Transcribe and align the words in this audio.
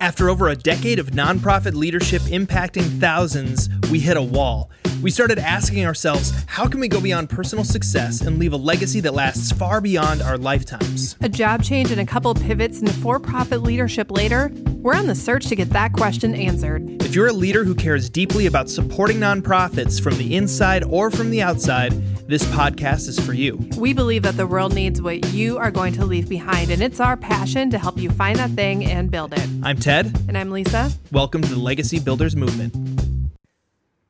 After 0.00 0.30
over 0.30 0.48
a 0.48 0.56
decade 0.56 0.98
of 0.98 1.10
nonprofit 1.10 1.74
leadership 1.74 2.22
impacting 2.22 2.98
thousands, 3.00 3.68
we 3.90 4.00
hit 4.00 4.16
a 4.16 4.22
wall. 4.22 4.70
We 5.02 5.10
started 5.10 5.38
asking 5.38 5.86
ourselves, 5.86 6.30
how 6.46 6.68
can 6.68 6.78
we 6.78 6.86
go 6.86 7.00
beyond 7.00 7.30
personal 7.30 7.64
success 7.64 8.20
and 8.20 8.38
leave 8.38 8.52
a 8.52 8.58
legacy 8.58 9.00
that 9.00 9.14
lasts 9.14 9.50
far 9.50 9.80
beyond 9.80 10.20
our 10.20 10.36
lifetimes? 10.36 11.16
A 11.22 11.28
job 11.28 11.62
change 11.62 11.90
and 11.90 12.02
a 12.02 12.04
couple 12.04 12.34
pivots 12.34 12.80
into 12.80 12.92
for 12.92 13.18
profit 13.18 13.62
leadership 13.62 14.10
later, 14.10 14.52
we're 14.76 14.94
on 14.94 15.06
the 15.06 15.14
search 15.14 15.46
to 15.46 15.56
get 15.56 15.70
that 15.70 15.94
question 15.94 16.34
answered. 16.34 17.02
If 17.02 17.14
you're 17.14 17.28
a 17.28 17.32
leader 17.32 17.64
who 17.64 17.74
cares 17.74 18.10
deeply 18.10 18.44
about 18.44 18.68
supporting 18.68 19.16
nonprofits 19.16 20.02
from 20.02 20.18
the 20.18 20.36
inside 20.36 20.84
or 20.84 21.10
from 21.10 21.30
the 21.30 21.40
outside, 21.40 21.92
this 22.28 22.44
podcast 22.44 23.08
is 23.08 23.18
for 23.18 23.32
you. 23.32 23.56
We 23.78 23.94
believe 23.94 24.22
that 24.24 24.36
the 24.36 24.46
world 24.46 24.74
needs 24.74 25.00
what 25.00 25.32
you 25.32 25.56
are 25.56 25.70
going 25.70 25.94
to 25.94 26.04
leave 26.04 26.28
behind, 26.28 26.70
and 26.70 26.82
it's 26.82 27.00
our 27.00 27.16
passion 27.16 27.70
to 27.70 27.78
help 27.78 27.98
you 27.98 28.10
find 28.10 28.38
that 28.38 28.50
thing 28.50 28.84
and 28.84 29.10
build 29.10 29.32
it. 29.32 29.48
I'm 29.62 29.78
Ted. 29.78 30.14
And 30.28 30.36
I'm 30.36 30.50
Lisa. 30.50 30.92
Welcome 31.10 31.40
to 31.40 31.48
the 31.48 31.58
Legacy 31.58 31.98
Builders 31.98 32.36
Movement. 32.36 32.89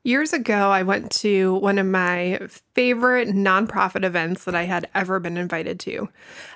Years 0.02 0.32
ago, 0.32 0.70
I 0.70 0.82
went 0.82 1.10
to 1.16 1.56
one 1.56 1.78
of 1.78 1.84
my 1.84 2.40
favorite 2.74 3.28
nonprofit 3.28 4.02
events 4.02 4.44
that 4.44 4.54
I 4.54 4.62
had 4.62 4.88
ever 4.94 5.20
been 5.20 5.36
invited 5.36 5.78
to. 5.80 6.08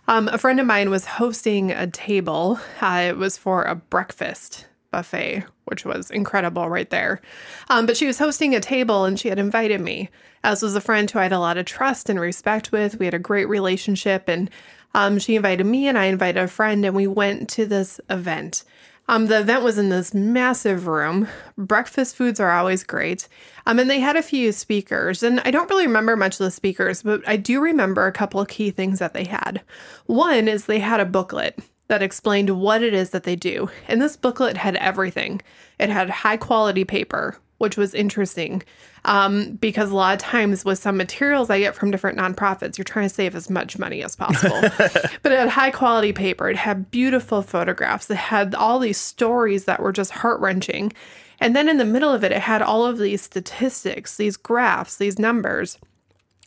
Um, 0.09 0.29
a 0.29 0.39
friend 0.39 0.59
of 0.61 0.67
mine 0.67 0.89
was 0.89 1.05
hosting 1.05 1.71
a 1.71 1.87
table, 1.87 2.59
uh, 2.81 3.05
it 3.09 3.19
was 3.19 3.37
for 3.37 3.65
a 3.65 3.75
breakfast 3.75 4.67
buffet, 4.91 5.45
which 5.67 5.85
was 5.85 6.11
incredible 6.11 6.71
right 6.71 6.89
there. 6.89 7.21
Um, 7.69 7.85
but 7.85 7.99
she 7.99 8.07
was 8.07 8.19
hosting 8.19 8.55
a 8.55 8.61
table 8.61 9.05
and 9.05 9.21
she 9.21 9.29
had 9.29 9.39
invited 9.39 9.83
me, 9.83 10.09
as 10.43 10.63
was 10.63 10.75
a 10.75 10.81
friend 10.81 11.11
who 11.11 11.19
I 11.19 11.25
had 11.25 11.33
a 11.33 11.39
lot 11.39 11.59
of 11.59 11.67
trust 11.67 12.09
and 12.09 12.19
respect 12.19 12.73
with. 12.73 12.99
We 12.99 13.05
had 13.05 13.15
a 13.15 13.19
great 13.19 13.49
relationship, 13.49 14.27
and 14.27 14.49
um, 14.95 15.19
she 15.19 15.37
invited 15.37 15.67
me 15.67 15.87
and 15.87 15.99
I 15.99 16.07
invited 16.07 16.43
a 16.43 16.49
friend, 16.49 16.83
and 16.87 16.97
we 16.97 17.07
went 17.07 17.51
to 17.51 17.67
this 17.67 18.01
event. 18.09 18.65
Um, 19.07 19.27
the 19.27 19.41
event 19.41 19.63
was 19.63 19.77
in 19.77 19.91
this 19.91 20.15
massive 20.15 20.87
room. 20.87 21.29
Breakfast 21.59 22.17
foods 22.17 22.41
are 22.41 22.51
always 22.51 22.83
great. 22.85 23.29
Um, 23.67 23.79
and 23.79 23.91
they 23.91 24.01
had 24.01 24.17
a 24.17 24.23
few 24.23 24.51
speakers, 24.51 25.23
and 25.23 25.41
I 25.41 25.51
don't 25.51 25.69
really 25.69 25.87
remember 25.87 26.17
much 26.17 26.35
of 26.35 26.45
the 26.45 26.51
speakers, 26.51 27.03
but 27.03 27.27
I 27.29 27.37
do 27.37 27.61
remember 27.61 28.07
a 28.07 28.13
couple 28.13 28.41
of 28.41 28.49
key 28.49 28.71
things 28.71 28.99
that 29.01 29.13
they 29.13 29.25
had. 29.25 29.61
One 30.07 30.49
is 30.49 30.65
they 30.65 30.79
had 30.79 31.01
a 31.01 31.07
booklet 31.07 31.59
that 31.89 32.03
explained 32.03 32.51
what 32.59 32.83
it 32.83 32.95
is 32.95 33.11
that 33.11 33.25
they 33.25 33.37
do. 33.37 33.69
And 33.89 34.01
this 34.01 34.17
booklet 34.17 34.57
had 34.57 34.77
everything. 34.77 35.43
It 35.79 35.91
had 35.91 36.09
high 36.09 36.39
quality 36.39 36.85
paper, 36.85 37.39
which 37.59 37.77
was 37.77 37.95
interesting 37.95 38.63
um, 39.05 39.57
because 39.57 39.91
a 39.91 39.95
lot 39.95 40.15
of 40.15 40.21
times 40.21 40.65
with 40.65 40.79
some 40.79 40.97
materials 40.97 41.51
I 41.51 41.59
get 41.59 41.75
from 41.75 41.91
different 41.91 42.19
nonprofits, 42.19 42.79
you're 42.79 42.85
trying 42.85 43.09
to 43.09 43.15
save 43.15 43.35
as 43.35 43.51
much 43.51 43.79
money 43.79 44.03
as 44.03 44.17
possible. 44.17 44.61
but 45.23 45.33
it 45.33 45.39
had 45.39 45.49
high 45.49 45.71
quality 45.71 46.13
paper, 46.13 46.49
it 46.49 46.57
had 46.57 46.91
beautiful 46.91 47.43
photographs, 47.43 48.11
it 48.11 48.17
had 48.17 48.55
all 48.55 48.79
these 48.79 48.99
stories 48.99 49.67
that 49.67 49.81
were 49.81 49.93
just 49.93 50.13
heart 50.13 50.41
wrenching. 50.41 50.93
And 51.41 51.55
then 51.55 51.69
in 51.69 51.79
the 51.79 51.85
middle 51.85 52.13
of 52.13 52.25
it, 52.25 52.33
it 52.33 52.41
had 52.41 52.63
all 52.63 52.87
of 52.87 52.99
these 52.99 53.21
statistics, 53.21 54.17
these 54.17 54.37
graphs, 54.37 54.97
these 54.97 55.19
numbers. 55.19 55.79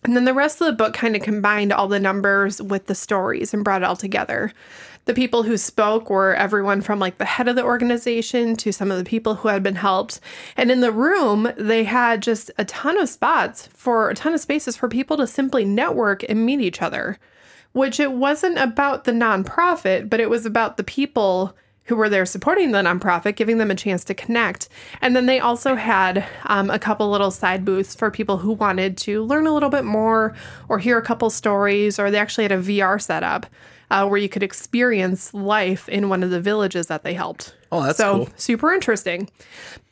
And 0.07 0.15
then 0.15 0.23
the 0.23 0.33
rest 0.33 0.61
of 0.61 0.67
the 0.67 0.73
book 0.73 0.93
kind 0.93 1.17
of 1.17 1.21
combined 1.21 1.73
all 1.73 1.89
the 1.89 1.99
numbers 1.99 2.61
with 2.61 2.85
the 2.85 2.95
stories 2.95 3.53
and 3.53 3.63
brought 3.63 3.81
it 3.81 3.85
all 3.85 3.97
together. 3.97 4.53
The 5.03 5.13
people 5.13 5.43
who 5.43 5.57
spoke 5.57 6.09
were 6.09 6.33
everyone 6.33 6.79
from 6.79 6.97
like 6.97 7.17
the 7.17 7.25
head 7.25 7.49
of 7.49 7.57
the 7.57 7.63
organization 7.63 8.55
to 8.55 8.71
some 8.71 8.89
of 8.89 8.97
the 8.97 9.03
people 9.03 9.35
who 9.35 9.49
had 9.49 9.63
been 9.63 9.75
helped. 9.75 10.21
And 10.55 10.71
in 10.71 10.79
the 10.79 10.93
room, 10.93 11.51
they 11.57 11.83
had 11.83 12.21
just 12.21 12.51
a 12.57 12.63
ton 12.63 12.97
of 12.97 13.09
spots 13.09 13.67
for 13.67 14.09
a 14.09 14.15
ton 14.15 14.33
of 14.33 14.39
spaces 14.39 14.77
for 14.77 14.87
people 14.87 15.17
to 15.17 15.27
simply 15.27 15.65
network 15.65 16.23
and 16.29 16.45
meet 16.45 16.61
each 16.61 16.81
other, 16.81 17.19
which 17.73 17.99
it 17.99 18.13
wasn't 18.13 18.57
about 18.57 19.03
the 19.03 19.11
nonprofit, 19.11 20.09
but 20.09 20.21
it 20.21 20.29
was 20.29 20.45
about 20.45 20.77
the 20.77 20.85
people 20.85 21.53
who 21.87 21.95
were 21.95 22.09
there 22.09 22.25
supporting 22.25 22.71
the 22.71 22.79
nonprofit, 22.79 23.35
giving 23.35 23.57
them 23.57 23.71
a 23.71 23.75
chance 23.75 24.03
to 24.05 24.13
connect. 24.13 24.69
And 25.01 25.15
then 25.15 25.25
they 25.25 25.39
also 25.39 25.75
had 25.75 26.25
um, 26.45 26.69
a 26.69 26.79
couple 26.79 27.09
little 27.09 27.31
side 27.31 27.63
booths 27.65 27.95
for 27.95 28.11
people 28.11 28.37
who 28.37 28.51
wanted 28.51 28.97
to 28.99 29.23
learn 29.23 29.47
a 29.47 29.53
little 29.53 29.69
bit 29.69 29.85
more 29.85 30.35
or 30.69 30.79
hear 30.79 30.97
a 30.97 31.01
couple 31.01 31.29
stories, 31.29 31.97
or 31.97 32.11
they 32.11 32.19
actually 32.19 32.43
had 32.43 32.51
a 32.51 32.57
VR 32.57 33.01
setup 33.01 33.45
uh, 33.89 34.05
where 34.05 34.19
you 34.19 34.27
could 34.27 34.43
experience 34.43 35.33
life 35.33 35.87
in 35.87 36.09
one 36.09 36.23
of 36.23 36.29
the 36.29 36.41
villages 36.41 36.87
that 36.87 37.03
they 37.03 37.13
helped. 37.13 37.55
Oh, 37.71 37.83
that's 37.83 37.97
so 37.97 38.17
cool. 38.17 38.29
super 38.35 38.73
interesting. 38.73 39.29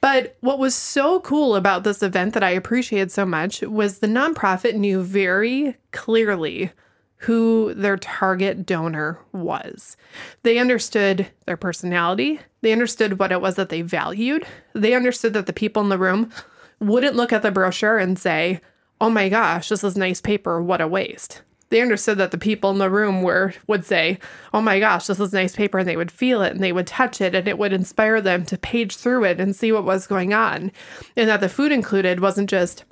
But 0.02 0.36
what 0.42 0.60
was 0.60 0.76
so 0.76 1.22
cool 1.22 1.56
about 1.56 1.84
this 1.84 2.04
event 2.04 2.34
that 2.34 2.44
I 2.44 2.52
appreciated 2.52 3.12
so 3.12 3.26
much 3.26 3.62
was 3.62 4.00
the 4.00 4.08
nonprofit 4.08 4.76
knew 4.76 5.02
very 5.02 5.78
clearly 5.92 6.72
who 7.18 7.74
their 7.74 7.98
target 7.98 8.66
donor 8.66 9.20
was. 9.32 9.98
They 10.44 10.58
understood 10.58 11.28
their 11.46 11.58
personality, 11.58 12.40
they 12.62 12.72
understood 12.72 13.20
what 13.20 13.32
it 13.32 13.42
was 13.42 13.56
that 13.56 13.70
they 13.70 13.82
valued, 13.82 14.46
they 14.74 14.94
understood 14.94 15.34
that 15.34 15.46
the 15.46 15.54
people 15.54 15.82
in 15.82 15.90
the 15.90 15.98
room 15.98 16.32
wouldn't 16.80 17.16
look 17.16 17.32
at 17.32 17.42
the 17.42 17.52
brochure 17.52 17.98
and 17.98 18.20
say, 18.20 18.62
Oh 19.00 19.10
my 19.10 19.30
gosh, 19.30 19.70
this 19.70 19.84
is 19.84 19.98
nice 19.98 20.22
paper, 20.22 20.62
what 20.62 20.82
a 20.82 20.88
waste. 20.88 21.42
They 21.70 21.82
understood 21.82 22.18
that 22.20 22.32
the 22.32 22.38
people 22.38 22.70
in 22.70 22.78
the 22.78 22.90
room 22.90 23.22
were 23.22 23.54
would 23.68 23.86
say, 23.86 24.20
"Oh 24.54 24.62
my 24.62 24.80
gosh, 24.80 25.08
this 25.08 25.20
is 25.20 25.34
nice 25.34 25.56
paper," 25.56 25.80
and 25.80 25.90
they 25.90 25.98
would 25.98 26.12
feel 26.12 26.42
it 26.42 26.54
and 26.54 26.64
they 26.64 26.72
would 26.72 26.88
touch 26.88 27.20
it, 27.22 27.34
and 27.34 27.48
it 27.48 27.58
would 27.58 27.74
inspire 27.74 28.22
them 28.22 28.46
to 28.46 28.58
page 28.58 28.96
through 28.96 29.24
it 29.26 29.40
and 29.40 29.56
see 29.56 29.72
what 29.72 29.84
was 29.84 30.08
going 30.08 30.34
on, 30.34 30.72
and 31.18 31.28
that 31.28 31.42
the 31.42 31.50
food 31.50 31.72
included 31.72 32.20
wasn't 32.20 32.50
just 32.50 32.86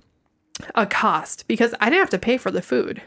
a 0.76 0.86
cost 0.86 1.48
because 1.48 1.74
I 1.80 1.86
didn't 1.86 2.02
have 2.02 2.10
to 2.10 2.20
pay 2.20 2.38
for 2.38 2.52
the 2.52 2.62
food. 2.62 3.02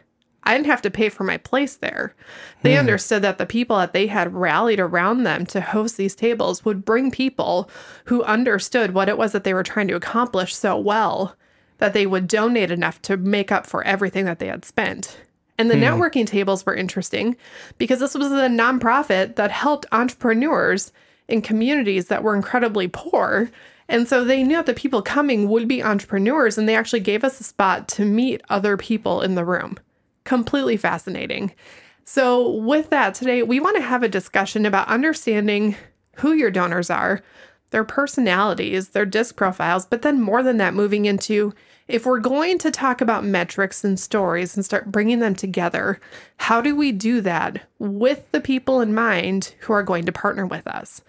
I 0.46 0.54
didn't 0.54 0.66
have 0.66 0.82
to 0.82 0.90
pay 0.90 1.08
for 1.08 1.24
my 1.24 1.36
place 1.38 1.76
there. 1.76 2.14
They 2.62 2.74
hmm. 2.74 2.80
understood 2.80 3.22
that 3.22 3.38
the 3.38 3.46
people 3.46 3.76
that 3.78 3.92
they 3.92 4.06
had 4.06 4.32
rallied 4.32 4.78
around 4.78 5.24
them 5.24 5.44
to 5.46 5.60
host 5.60 5.96
these 5.96 6.14
tables 6.14 6.64
would 6.64 6.84
bring 6.84 7.10
people 7.10 7.68
who 8.04 8.22
understood 8.22 8.94
what 8.94 9.08
it 9.08 9.18
was 9.18 9.32
that 9.32 9.44
they 9.44 9.52
were 9.52 9.64
trying 9.64 9.88
to 9.88 9.96
accomplish 9.96 10.54
so 10.54 10.78
well 10.78 11.36
that 11.78 11.92
they 11.92 12.06
would 12.06 12.28
donate 12.28 12.70
enough 12.70 13.02
to 13.02 13.16
make 13.16 13.52
up 13.52 13.66
for 13.66 13.84
everything 13.84 14.24
that 14.24 14.38
they 14.38 14.46
had 14.46 14.64
spent. 14.64 15.18
And 15.58 15.68
the 15.68 15.76
hmm. 15.76 15.82
networking 15.82 16.26
tables 16.26 16.64
were 16.64 16.74
interesting 16.74 17.36
because 17.76 17.98
this 17.98 18.14
was 18.14 18.30
a 18.30 18.48
nonprofit 18.48 19.34
that 19.34 19.50
helped 19.50 19.86
entrepreneurs 19.90 20.92
in 21.28 21.42
communities 21.42 22.06
that 22.06 22.22
were 22.22 22.36
incredibly 22.36 22.86
poor. 22.86 23.50
And 23.88 24.06
so 24.06 24.24
they 24.24 24.44
knew 24.44 24.56
that 24.56 24.66
the 24.66 24.74
people 24.74 25.02
coming 25.02 25.48
would 25.48 25.66
be 25.66 25.82
entrepreneurs, 25.82 26.58
and 26.58 26.68
they 26.68 26.76
actually 26.76 27.00
gave 27.00 27.24
us 27.24 27.40
a 27.40 27.44
spot 27.44 27.88
to 27.88 28.04
meet 28.04 28.42
other 28.48 28.76
people 28.76 29.22
in 29.22 29.34
the 29.34 29.44
room. 29.44 29.78
Completely 30.26 30.76
fascinating. 30.76 31.52
So, 32.04 32.50
with 32.50 32.90
that, 32.90 33.14
today 33.14 33.42
we 33.42 33.60
want 33.60 33.76
to 33.76 33.82
have 33.82 34.02
a 34.02 34.08
discussion 34.08 34.66
about 34.66 34.88
understanding 34.88 35.76
who 36.16 36.32
your 36.32 36.50
donors 36.50 36.90
are, 36.90 37.22
their 37.70 37.84
personalities, 37.84 38.90
their 38.90 39.06
disc 39.06 39.36
profiles, 39.36 39.86
but 39.86 40.02
then 40.02 40.20
more 40.20 40.42
than 40.42 40.56
that, 40.58 40.74
moving 40.74 41.04
into 41.04 41.54
if 41.86 42.04
we're 42.04 42.18
going 42.18 42.58
to 42.58 42.72
talk 42.72 43.00
about 43.00 43.24
metrics 43.24 43.84
and 43.84 43.98
stories 44.00 44.56
and 44.56 44.64
start 44.64 44.90
bringing 44.90 45.20
them 45.20 45.36
together, 45.36 46.00
how 46.38 46.60
do 46.60 46.74
we 46.74 46.90
do 46.90 47.20
that 47.20 47.68
with 47.78 48.30
the 48.32 48.40
people 48.40 48.80
in 48.80 48.92
mind 48.92 49.54
who 49.60 49.72
are 49.72 49.84
going 49.84 50.04
to 50.06 50.12
partner 50.12 50.44
with 50.44 50.66
us? 50.66 51.02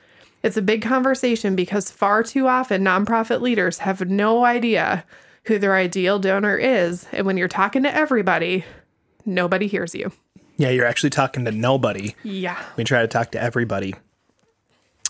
It's 0.44 0.58
a 0.58 0.62
big 0.62 0.84
conversation 0.84 1.56
because 1.56 1.90
far 1.90 2.22
too 2.22 2.48
often 2.48 2.84
nonprofit 2.84 3.42
leaders 3.42 3.80
have 3.80 4.08
no 4.08 4.46
idea 4.46 5.04
who 5.46 5.58
their 5.58 5.76
ideal 5.76 6.20
donor 6.20 6.58
is. 6.58 7.08
And 7.12 7.26
when 7.26 7.38
you're 7.38 7.48
talking 7.48 7.84
to 7.84 7.96
everybody, 7.96 8.66
nobody 9.28 9.68
hears 9.68 9.94
you. 9.94 10.12
Yeah, 10.58 10.70
you're 10.70 10.86
actually 10.86 11.12
talking 11.12 11.46
to 11.46 11.52
nobody. 11.52 12.16
Yeah. 12.24 12.60
We 12.76 12.84
try 12.84 13.02
to 13.02 13.08
talk 13.08 13.32
to 13.32 13.42
everybody. 13.42 13.94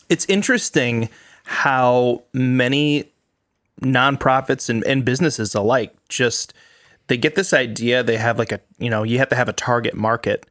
It's 0.09 0.25
interesting 0.25 1.09
how 1.45 2.23
many 2.33 3.09
nonprofits 3.81 4.69
and, 4.69 4.83
and 4.85 5.05
businesses 5.05 5.55
alike 5.55 5.95
just 6.09 6.53
they 7.07 7.16
get 7.17 7.35
this 7.35 7.53
idea 7.53 8.01
they 8.01 8.17
have 8.17 8.39
like 8.39 8.51
a 8.51 8.59
you 8.79 8.89
know 8.89 9.03
you 9.03 9.19
have 9.19 9.29
to 9.29 9.35
have 9.35 9.47
a 9.47 9.53
target 9.53 9.94
market 9.94 10.47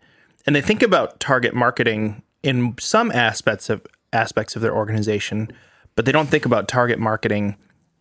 and 0.47 0.55
they 0.55 0.61
think 0.61 0.83
about 0.83 1.19
target 1.19 1.53
marketing 1.53 2.23
in 2.45 2.75
some 2.79 3.11
aspects 3.11 3.69
of 3.69 3.85
aspects 4.13 4.55
of 4.55 4.63
their 4.63 4.75
organization 4.75 5.51
but 5.97 6.05
they 6.05 6.13
don't 6.13 6.29
think 6.29 6.47
about 6.47 6.69
target 6.69 7.01
marketing 7.01 7.57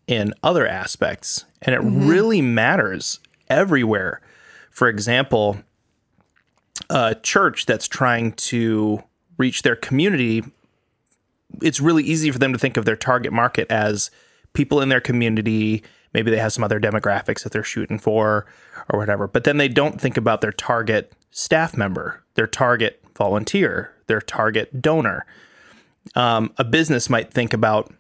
in 0.08 0.32
other 0.44 0.68
aspects 0.68 1.46
and 1.64 1.74
it 1.74 1.82
mm-hmm. 1.82 2.08
really 2.08 2.42
matters 2.42 3.20
everywhere 3.50 4.22
for 4.76 4.88
example 4.88 5.58
a 6.92 7.16
church 7.16 7.66
that's 7.66 7.88
trying 7.88 8.32
to 8.34 9.04
reach 9.38 9.64
their 9.64 9.76
community 9.76 10.44
it's 11.62 11.80
really 11.80 12.04
easy 12.04 12.32
for 12.32 12.40
them 12.40 12.54
to 12.54 12.60
think 12.60 12.78
of 12.78 12.86
their 12.86 12.96
target 12.96 13.32
market 13.32 13.70
as 13.72 14.12
people 14.54 14.82
in 14.82 14.90
their 14.90 15.02
community. 15.02 15.84
Maybe 16.14 16.32
they 16.32 16.38
have 16.38 16.54
some 16.54 16.64
other 16.64 16.80
demographics 16.80 17.44
that 17.44 17.52
they're 17.52 17.64
shooting 17.64 18.00
for 18.00 18.46
or 18.90 19.00
whatever. 19.00 19.28
But 19.28 19.44
then 19.44 19.58
they 19.58 19.68
don't 19.68 20.00
think 20.00 20.18
about 20.18 20.42
their 20.42 20.52
target 20.52 21.14
staff 21.32 21.76
member, 21.76 22.24
their 22.36 22.48
target 22.48 23.02
volunteer, 23.18 23.94
their 24.08 24.22
target 24.22 24.82
donor. 24.82 25.26
Um, 26.16 26.54
a 26.58 26.64
business 26.64 27.10
might 27.10 27.32
think 27.32 27.54
about 27.54 27.94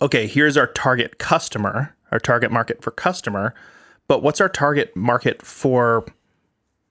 okay, 0.00 0.26
here's 0.26 0.56
our 0.56 0.68
target 0.68 1.18
customer, 1.18 1.94
our 2.10 2.18
target 2.18 2.50
market 2.50 2.82
for 2.82 2.90
customer, 2.90 3.54
but 4.12 4.22
what's 4.22 4.42
our 4.42 4.48
target 4.50 4.94
market 4.94 5.40
for 5.40 6.04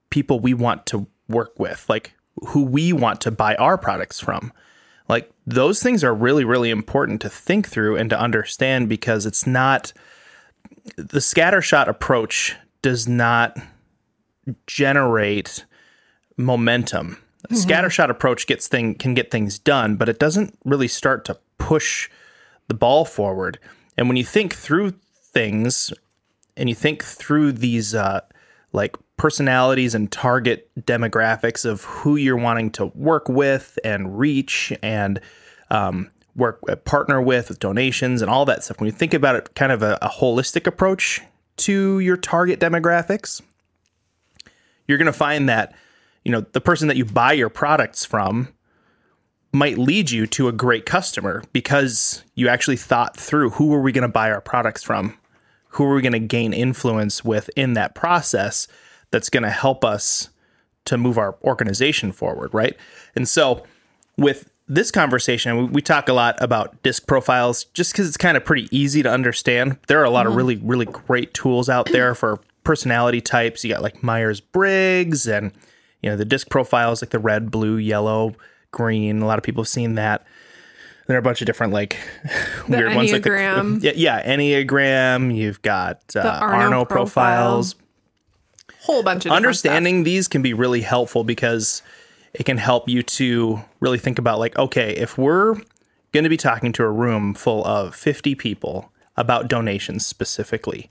people 0.10 0.40
we 0.40 0.56
want 0.56 0.88
to 0.88 1.06
work 1.30 1.60
with, 1.60 1.86
like 1.88 2.16
who 2.48 2.64
we 2.64 2.92
want 2.92 3.22
to 3.22 3.30
buy 3.30 3.54
our 3.58 3.78
products 3.78 4.20
from? 4.20 4.52
Like 5.08 5.30
those 5.46 5.84
things 5.84 6.04
are 6.04 6.16
really, 6.16 6.44
really 6.44 6.72
important 6.72 7.22
to 7.22 7.30
think 7.30 7.68
through 7.68 7.96
and 7.96 8.10
to 8.10 8.20
understand 8.20 8.90
because 8.90 9.28
it's 9.28 9.46
not 9.46 9.94
the 10.96 11.20
scattershot 11.20 11.88
approach 11.88 12.56
does 12.82 13.08
not 13.08 13.56
generate 14.66 15.64
momentum. 16.38 17.20
A 17.44 17.54
mm-hmm. 17.54 17.70
scattershot 17.70 18.10
approach 18.10 18.48
gets 18.48 18.68
thing 18.68 18.96
can 18.96 19.14
get 19.14 19.30
things 19.30 19.60
done, 19.60 19.96
but 19.96 20.10
it 20.10 20.18
doesn't 20.18 20.58
really 20.66 20.88
start 20.88 21.26
to 21.26 21.38
push 21.60 22.10
the 22.68 22.74
ball 22.74 23.06
forward. 23.06 23.60
And 23.96 24.08
when 24.08 24.18
you 24.18 24.26
think 24.26 24.56
through 24.56 24.96
things 25.14 25.94
and 26.58 26.70
you 26.70 26.76
think 26.76 27.04
through 27.04 27.54
these 27.54 27.96
uh, 27.96 28.22
like 28.74 28.96
personalities 29.18 29.94
and 29.96 30.12
target 30.12 30.70
demographics 30.80 31.66
of 31.66 31.84
who 31.84 32.16
you're 32.16 32.38
wanting 32.38 32.72
to 32.72 32.88
work 32.88 33.30
with 33.30 33.78
and 33.84 34.18
reach 34.18 34.74
and 34.82 35.20
um, 35.70 36.10
work 36.36 36.60
uh, 36.70 36.76
partner 36.76 37.22
with 37.22 37.50
with 37.50 37.60
donations 37.60 38.22
and 38.22 38.32
all 38.32 38.46
that 38.46 38.64
stuff. 38.64 38.80
When 38.80 38.88
you 38.88 38.94
think 38.94 39.14
about 39.14 39.36
it 39.36 39.56
kind 39.56 39.72
of 39.72 39.82
a, 39.84 39.98
a 40.02 40.10
holistic 40.10 40.68
approach 40.68 41.22
to 41.58 42.00
your 42.00 42.18
target 42.18 42.60
demographics 42.60 43.42
you're 44.92 44.98
going 44.98 45.06
to 45.06 45.14
find 45.14 45.48
that 45.48 45.74
you 46.26 46.32
know 46.32 46.42
the 46.52 46.62
person 46.62 46.88
that 46.90 46.98
you 46.98 47.06
buy 47.06 47.32
your 47.32 47.50
products 47.50 48.06
from 48.06 48.50
might 49.54 49.78
lead 49.78 50.12
you 50.12 50.28
to 50.28 50.48
a 50.48 50.52
great 50.52 50.86
customer 50.86 51.44
because 51.54 52.24
you 52.36 52.48
actually 52.48 52.78
thought 52.78 53.18
through 53.18 53.50
who 53.52 53.74
are 53.74 53.82
we 53.82 53.92
going 53.92 54.02
to 54.02 54.08
buy 54.08 54.30
our 54.30 54.42
products 54.42 54.84
from 54.84 55.18
who 55.72 55.86
are 55.86 55.96
we 55.96 56.02
going 56.02 56.14
to 56.14 56.20
gain 56.20 56.54
influence 56.54 57.24
with 57.24 57.50
in 57.56 57.74
that 57.74 57.96
process 57.96 58.68
that's 59.12 59.30
going 59.30 59.44
to 59.44 59.50
help 59.50 59.84
us 59.84 60.30
to 60.86 60.98
move 60.98 61.18
our 61.18 61.36
organization 61.44 62.12
forward 62.12 62.54
right? 62.54 62.76
And 63.16 63.28
so 63.28 63.64
with 64.18 64.50
this 64.68 64.92
conversation 64.92 65.72
we, 65.72 65.82
talk 65.82 66.08
a 66.08 66.14
lot 66.14 66.42
about 66.42 66.82
disc 66.84 67.06
profiles 67.08 67.66
just 67.66 67.92
because 67.92 68.08
it's 68.08 68.18
kind 68.18 68.38
of 68.38 68.46
pretty 68.46 68.70
easy 68.76 69.04
to 69.04 69.12
understand. 69.12 69.78
There 69.88 70.00
are 70.00 70.06
a 70.06 70.10
lot 70.10 70.26
of 70.26 70.32
mm-hmm. 70.32 70.38
really 70.38 70.56
really 70.58 70.86
great 70.86 71.34
tools 71.34 71.70
out 71.70 71.88
there 71.88 72.16
for 72.22 72.40
personality 72.64 73.22
types. 73.22 73.64
You 73.64 73.74
got 73.74 73.82
like 73.82 74.04
myers-briggs 74.04 75.28
and 75.28 75.52
you 76.02 76.10
know 76.10 76.16
the 76.16 76.26
disc 76.26 76.50
profiles 76.50 77.02
like 77.02 77.10
the 77.10 77.20
red 77.20 77.52
blue 77.52 77.78
yellow 77.78 78.36
green. 78.72 79.22
A 79.22 79.26
lot 79.26 79.38
of 79.38 79.44
people 79.44 79.64
have 79.64 79.70
seen 79.70 79.96
that 79.96 80.26
there 81.12 81.18
are 81.18 81.20
a 81.20 81.24
bunch 81.24 81.42
of 81.42 81.46
different 81.46 81.74
like 81.74 81.98
weird 82.70 82.96
ones 82.96 83.12
like 83.12 83.24
the 83.24 83.30
Enneagram. 83.30 83.84
yeah, 83.84 83.92
yeah 83.96 84.36
enneagram 84.36 85.36
you've 85.36 85.62
got 85.62 86.02
uh, 86.16 86.22
Arno 86.22 86.64
arno, 86.64 86.86
profile. 86.86 87.52
profiles 87.52 87.76
Whole 88.80 89.04
bunch 89.04 89.26
of 89.26 89.34
understanding 89.34 90.04
these 90.04 90.28
can 90.28 90.42
be 90.42 90.54
really 90.54 90.82
helpful 90.82 91.24
because 91.24 91.84
it 92.34 92.46
can 92.46 92.58
help 92.58 92.88
you 92.88 93.04
to 93.04 93.60
really 93.82 94.00
think 94.00 94.18
about 94.18 94.40
like 94.40 94.58
okay 94.58 94.92
if 94.92 95.18
we're 95.18 95.56
going 96.14 96.24
to 96.24 96.30
be 96.30 96.38
talking 96.38 96.72
to 96.74 96.84
a 96.84 96.90
room 96.90 97.34
full 97.34 97.66
of 97.66 97.94
50 97.94 98.34
people 98.36 98.92
about 99.18 99.50
donations 99.50 100.06
specifically 100.06 100.90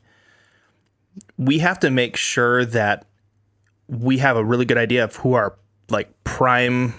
we 1.38 1.58
have 1.58 1.80
to 1.80 1.90
make 1.90 2.16
sure 2.16 2.64
that 2.66 3.06
we 3.88 4.18
have 4.18 4.36
a 4.36 4.44
really 4.44 4.66
good 4.66 4.78
idea 4.78 5.02
of 5.02 5.16
who 5.16 5.32
our 5.32 5.56
like 5.88 6.12
prime 6.24 6.94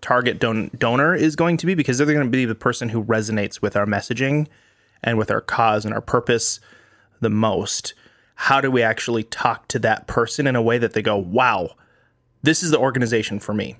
target 0.00 0.38
don- 0.38 0.70
donor 0.78 1.14
is 1.14 1.36
going 1.36 1.56
to 1.58 1.66
be 1.66 1.74
because 1.74 1.98
they're 1.98 2.06
going 2.06 2.20
to 2.20 2.30
be 2.30 2.44
the 2.44 2.54
person 2.54 2.88
who 2.88 3.04
resonates 3.04 3.62
with 3.62 3.76
our 3.76 3.86
messaging 3.86 4.46
and 5.02 5.18
with 5.18 5.30
our 5.30 5.40
cause 5.40 5.84
and 5.84 5.94
our 5.94 6.00
purpose 6.00 6.60
the 7.20 7.30
most. 7.30 7.94
How 8.34 8.60
do 8.60 8.70
we 8.70 8.82
actually 8.82 9.24
talk 9.24 9.68
to 9.68 9.78
that 9.80 10.06
person 10.06 10.46
in 10.46 10.56
a 10.56 10.62
way 10.62 10.78
that 10.78 10.92
they 10.92 11.02
go 11.02 11.16
wow 11.16 11.70
this 12.46 12.62
is 12.62 12.70
the 12.70 12.78
organization 12.78 13.40
for 13.40 13.52
me. 13.52 13.76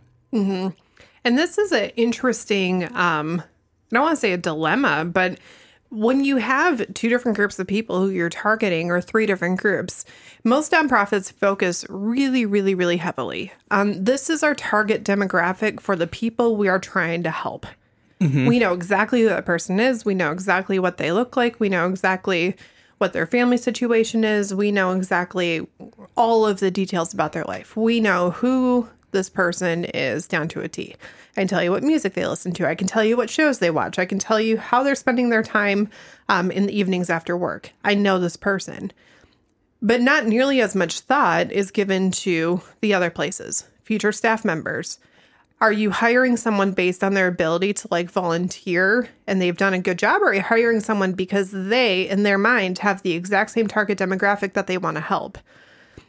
And 1.25 1.39
this 1.39 1.57
is 1.57 1.73
an 1.73 1.91
interesting, 1.91 2.85
um, 2.97 3.41
I 3.41 3.95
don't 3.95 4.03
want 4.03 4.17
to 4.17 4.21
say 4.21 4.33
a 4.33 4.37
dilemma, 4.37 5.05
but 5.05 5.39
when 5.91 6.25
you 6.25 6.37
have 6.39 6.95
two 6.95 7.09
different 7.09 7.37
groups 7.37 7.59
of 7.59 7.67
people 7.67 8.01
who 8.01 8.11
you're 8.11 8.29
targeting 8.29 8.91
or 8.91 9.01
three 9.01 9.27
different 9.27 9.61
groups, 9.61 10.05
most 10.45 10.73
nonprofits 10.73 11.33
focus 11.33 11.85
really, 11.89 12.45
really, 12.45 12.75
really 12.75 12.97
heavily 12.97 13.53
on 13.71 14.05
this 14.05 14.29
is 14.29 14.43
our 14.43 14.55
target 14.55 15.05
demographic 15.05 15.81
for 15.81 15.97
the 15.97 16.07
people 16.07 16.57
we 16.57 16.69
are 16.69 16.79
trying 16.79 17.23
to 17.23 17.31
help. 17.31 17.67
Mm-hmm. 18.21 18.47
We 18.47 18.59
know 18.59 18.73
exactly 18.73 19.23
who 19.23 19.29
that 19.29 19.45
person 19.45 19.79
is. 19.79 20.05
We 20.05 20.15
know 20.15 20.33
exactly 20.33 20.79
what 20.79 20.97
they 20.97 21.13
look 21.13 21.37
like. 21.37 21.61
We 21.61 21.69
know 21.69 21.89
exactly 21.89 22.57
what 22.99 23.13
their 23.13 23.27
family 23.27 23.59
situation 23.59 24.25
is. 24.25 24.55
We 24.55 24.73
know 24.73 24.93
exactly 24.93 25.67
all 26.17 26.47
of 26.47 26.61
the 26.61 26.71
details 26.71 27.13
about 27.13 27.33
their 27.33 27.45
life. 27.45 27.77
We 27.77 28.01
know 28.01 28.31
who 28.31 28.89
this 29.17 29.31
person 29.31 29.87
is 29.87 30.29
down 30.29 30.47
to 30.49 30.61
a 30.61 30.69
T. 30.69 30.95
I 31.37 31.41
can 31.41 31.49
tell 31.49 31.63
you 31.63 31.71
what 31.71 31.83
music 31.83 32.13
they 32.13 32.27
listen 32.27 32.53
to. 32.53 32.69
I 32.69 32.75
can 32.75 32.87
tell 32.87 33.03
you 33.03 33.17
what 33.17 33.31
shows 33.31 33.59
they 33.59 33.71
watch. 33.71 33.99
I 33.99 34.05
can 34.05 34.19
tell 34.19 34.39
you 34.39 34.59
how 34.59 34.83
they're 34.83 34.95
spending 34.95 35.31
their 35.31 35.43
time 35.43 35.89
um, 36.29 36.51
in 36.51 36.67
the 36.67 36.79
evenings 36.79 37.09
after 37.09 37.37
work. 37.37 37.71
I 37.83 37.95
know 37.95 38.19
this 38.19 38.37
person. 38.37 38.93
But 39.81 40.03
not 40.03 40.27
nearly 40.27 40.61
as 40.61 40.75
much 40.75 41.01
thought 41.01 41.51
is 41.51 41.71
given 41.71 42.11
to 42.13 42.61
the 42.81 42.93
other 42.93 43.11
places, 43.11 43.65
future 43.83 44.13
staff 44.13 44.45
members. 44.45 44.99
Are 45.61 45.73
you 45.73 45.91
hiring 45.91 46.37
someone 46.37 46.73
based 46.73 47.03
on 47.03 47.15
their 47.15 47.29
ability 47.29 47.73
to 47.75 47.89
like 47.91 48.11
volunteer 48.11 49.09
and 49.27 49.41
they've 49.41 49.57
done 49.57 49.73
a 49.73 49.79
good 49.79 49.99
job? 49.99 50.21
Or 50.21 50.27
are 50.27 50.35
you 50.35 50.43
hiring 50.43 50.81
someone 50.81 51.13
because 51.13 51.51
they, 51.51 52.07
in 52.09 52.23
their 52.23 52.37
mind, 52.37 52.79
have 52.81 53.01
the 53.03 53.13
exact 53.13 53.53
same 53.53 53.67
target 53.67 53.99
demographic 53.99 54.53
that 54.53 54.67
they 54.67 54.77
want 54.77 54.97
to 54.97 55.01
help? 55.01 55.39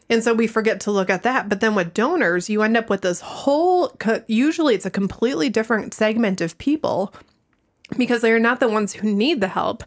And 0.10 0.24
so 0.24 0.34
we 0.34 0.48
forget 0.48 0.80
to 0.82 0.92
look 0.92 1.10
at 1.10 1.24
that. 1.24 1.50
But 1.50 1.60
then 1.60 1.76
with 1.76 1.94
donors, 1.94 2.50
you 2.50 2.62
end 2.62 2.78
up 2.78 2.90
with 2.90 3.02
this 3.02 3.20
whole, 3.20 3.92
usually 4.28 4.74
it's 4.74 4.86
a 4.86 4.92
completely 4.92 5.50
different 5.50 5.94
segment 5.94 6.40
of 6.40 6.58
people 6.58 7.14
because 7.98 8.22
they 8.22 8.32
are 8.32 8.40
not 8.40 8.60
the 8.60 8.70
ones 8.70 8.94
who 8.94 9.14
need 9.14 9.42
the 9.42 9.50
help, 9.50 9.84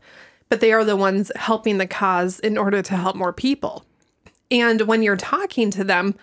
but 0.48 0.60
they 0.60 0.72
are 0.72 0.84
the 0.84 0.96
ones 0.96 1.32
helping 1.36 1.78
the 1.78 1.86
cause 1.86 2.38
in 2.40 2.58
order 2.58 2.82
to 2.82 2.96
help 2.96 3.16
more 3.16 3.32
people. 3.32 3.84
And 4.50 4.82
when 4.82 5.02
you're 5.02 5.16
talking 5.16 5.70
to 5.70 5.84
them, 5.84 6.16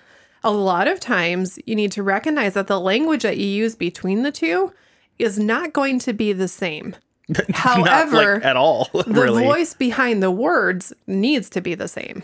a 0.44 0.52
lot 0.52 0.88
of 0.88 1.00
times 1.00 1.58
you 1.66 1.76
need 1.76 1.92
to 1.94 2.04
recognize 2.04 2.54
that 2.54 2.68
the 2.68 2.80
language 2.80 3.24
that 3.24 3.38
you 3.38 3.48
use 3.48 3.76
between 3.76 4.24
the 4.24 4.32
two 4.32 4.74
is 5.18 5.40
not 5.40 5.74
going 5.74 6.00
to 6.00 6.14
be 6.14 6.34
the 6.34 6.48
same. 6.48 6.96
However, 7.54 8.36
like, 8.36 8.46
at 8.46 8.56
all 8.56 8.90
the 8.94 9.04
really 9.08 9.44
voice 9.44 9.74
behind 9.74 10.22
the 10.22 10.32
words 10.32 10.94
needs 11.08 11.50
to 11.52 11.62
be 11.62 11.76
the 11.76 11.88
same. 11.88 12.24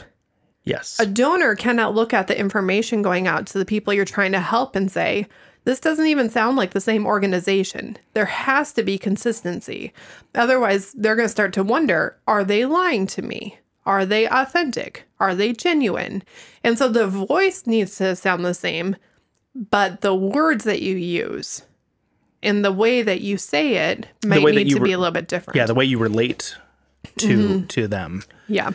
Yes 0.63 0.99
A 0.99 1.05
donor 1.05 1.55
cannot 1.55 1.95
look 1.95 2.13
at 2.13 2.27
the 2.27 2.37
information 2.37 3.01
going 3.01 3.27
out 3.27 3.45
to 3.47 3.57
the 3.57 3.65
people 3.65 3.93
you're 3.93 4.05
trying 4.05 4.31
to 4.31 4.39
help 4.39 4.75
and 4.75 4.91
say, 4.91 5.27
this 5.65 5.79
doesn't 5.79 6.07
even 6.07 6.29
sound 6.29 6.57
like 6.57 6.71
the 6.71 6.81
same 6.81 7.05
organization. 7.05 7.97
There 8.13 8.25
has 8.25 8.73
to 8.73 8.83
be 8.83 8.97
consistency. 8.97 9.93
Otherwise, 10.35 10.91
they're 10.93 11.15
going 11.15 11.25
to 11.25 11.31
start 11.31 11.53
to 11.53 11.63
wonder 11.63 12.17
are 12.27 12.43
they 12.43 12.65
lying 12.65 13.07
to 13.07 13.21
me? 13.21 13.59
Are 13.85 14.05
they 14.05 14.27
authentic? 14.27 15.05
Are 15.19 15.35
they 15.35 15.53
genuine? 15.53 16.23
And 16.63 16.77
so 16.77 16.87
the 16.89 17.07
voice 17.07 17.65
needs 17.65 17.97
to 17.97 18.15
sound 18.15 18.45
the 18.45 18.53
same, 18.53 18.95
but 19.55 20.01
the 20.01 20.15
words 20.15 20.63
that 20.65 20.81
you 20.81 20.95
use 20.95 21.63
and 22.41 22.63
the 22.63 22.71
way 22.71 23.01
that 23.01 23.21
you 23.21 23.37
say 23.37 23.75
it 23.75 24.07
might 24.25 24.43
need 24.43 24.69
to 24.69 24.79
be 24.79 24.91
a 24.91 24.97
little 24.97 25.13
bit 25.13 25.27
different. 25.27 25.55
yeah 25.55 25.65
the 25.65 25.73
way 25.73 25.85
you 25.85 25.97
relate 25.97 26.55
to 27.17 27.37
mm-hmm. 27.37 27.67
to 27.67 27.87
them 27.87 28.23
yeah. 28.47 28.71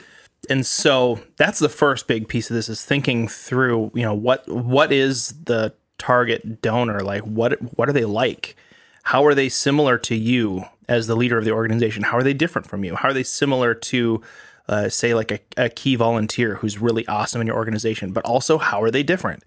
And 0.49 0.65
so 0.65 1.21
that's 1.37 1.59
the 1.59 1.69
first 1.69 2.07
big 2.07 2.29
piece 2.29 2.51
of 2.51 2.55
this 2.55 2.69
is 2.69 2.85
thinking 2.85 3.29
through 3.29 3.91
you 3.95 4.03
know 4.03 4.15
what 4.15 4.49
what 4.49 4.93
is 4.93 5.35
the 5.45 5.75
target 5.99 6.63
donor? 6.63 7.01
Like 7.01 7.23
what 7.23 7.59
what 7.77 7.89
are 7.89 7.93
they 7.93 8.05
like? 8.05 8.57
How 9.05 9.25
are 9.27 9.35
they 9.35 9.49
similar 9.49 9.99
to 9.99 10.15
you 10.15 10.65
as 10.89 11.07
the 11.07 11.17
leader 11.17 11.39
of 11.39 11.45
the 11.45 11.53
organization? 11.53 12.05
How 12.05 12.17
are 12.17 12.23
they 12.23 12.35
different 12.35 12.67
from 12.67 12.85
you? 12.85 12.95
How 12.95 13.09
are 13.09 13.13
they 13.13 13.23
similar 13.23 13.75
to 13.75 14.23
uh, 14.69 14.89
say 14.89 15.15
like 15.15 15.31
a, 15.33 15.41
a 15.57 15.69
key 15.69 15.97
volunteer 15.97 16.57
who's 16.57 16.79
really 16.79 17.07
awesome 17.09 17.41
in 17.41 17.47
your 17.47 17.57
organization 17.57 18.13
but 18.13 18.25
also 18.25 18.59
how 18.59 18.83
are 18.83 18.91
they 18.91 19.03
different? 19.03 19.45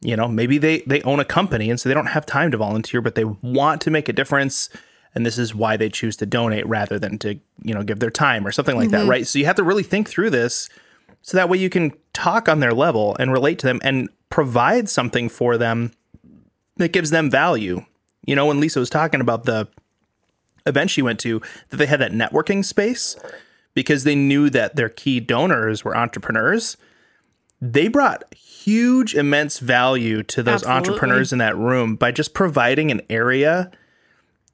You 0.00 0.16
know 0.16 0.26
maybe 0.26 0.58
they 0.58 0.80
they 0.80 1.02
own 1.02 1.20
a 1.20 1.24
company 1.24 1.70
and 1.70 1.78
so 1.78 1.88
they 1.88 1.94
don't 1.94 2.06
have 2.06 2.26
time 2.26 2.50
to 2.50 2.56
volunteer 2.56 3.00
but 3.00 3.14
they 3.14 3.24
want 3.24 3.80
to 3.82 3.90
make 3.90 4.08
a 4.08 4.12
difference 4.12 4.68
and 5.14 5.26
this 5.26 5.38
is 5.38 5.54
why 5.54 5.76
they 5.76 5.88
choose 5.88 6.16
to 6.16 6.26
donate 6.26 6.66
rather 6.66 6.98
than 6.98 7.18
to 7.18 7.38
you 7.62 7.74
know 7.74 7.82
give 7.82 8.00
their 8.00 8.10
time 8.10 8.46
or 8.46 8.52
something 8.52 8.76
like 8.76 8.90
that 8.90 9.02
mm-hmm. 9.02 9.10
right? 9.10 9.26
So 9.26 9.38
you 9.38 9.46
have 9.46 9.56
to 9.56 9.62
really 9.62 9.82
think 9.82 10.08
through 10.08 10.30
this 10.30 10.68
so 11.22 11.36
that 11.36 11.48
way 11.48 11.58
you 11.58 11.70
can 11.70 11.92
talk 12.12 12.48
on 12.48 12.60
their 12.60 12.74
level 12.74 13.16
and 13.18 13.32
relate 13.32 13.58
to 13.60 13.66
them 13.66 13.80
and 13.84 14.08
provide 14.28 14.88
something 14.88 15.28
for 15.28 15.56
them 15.56 15.92
that 16.76 16.92
gives 16.92 17.10
them 17.10 17.30
value. 17.30 17.84
You 18.26 18.36
know 18.36 18.46
when 18.46 18.60
lisa 18.60 18.80
was 18.80 18.90
talking 18.90 19.20
about 19.20 19.44
the 19.44 19.68
event 20.66 20.90
she 20.90 21.02
went 21.02 21.18
to 21.20 21.40
that 21.70 21.76
they 21.76 21.86
had 21.86 22.00
that 22.00 22.12
networking 22.12 22.64
space 22.64 23.16
because 23.74 24.04
they 24.04 24.14
knew 24.14 24.48
that 24.50 24.76
their 24.76 24.88
key 24.88 25.18
donors 25.18 25.84
were 25.84 25.96
entrepreneurs 25.96 26.76
they 27.62 27.86
brought 27.86 28.32
huge 28.34 29.14
immense 29.14 29.60
value 29.60 30.22
to 30.24 30.42
those 30.42 30.64
Absolutely. 30.64 30.76
entrepreneurs 30.76 31.32
in 31.32 31.38
that 31.38 31.56
room 31.56 31.94
by 31.94 32.10
just 32.10 32.34
providing 32.34 32.90
an 32.90 33.00
area 33.08 33.70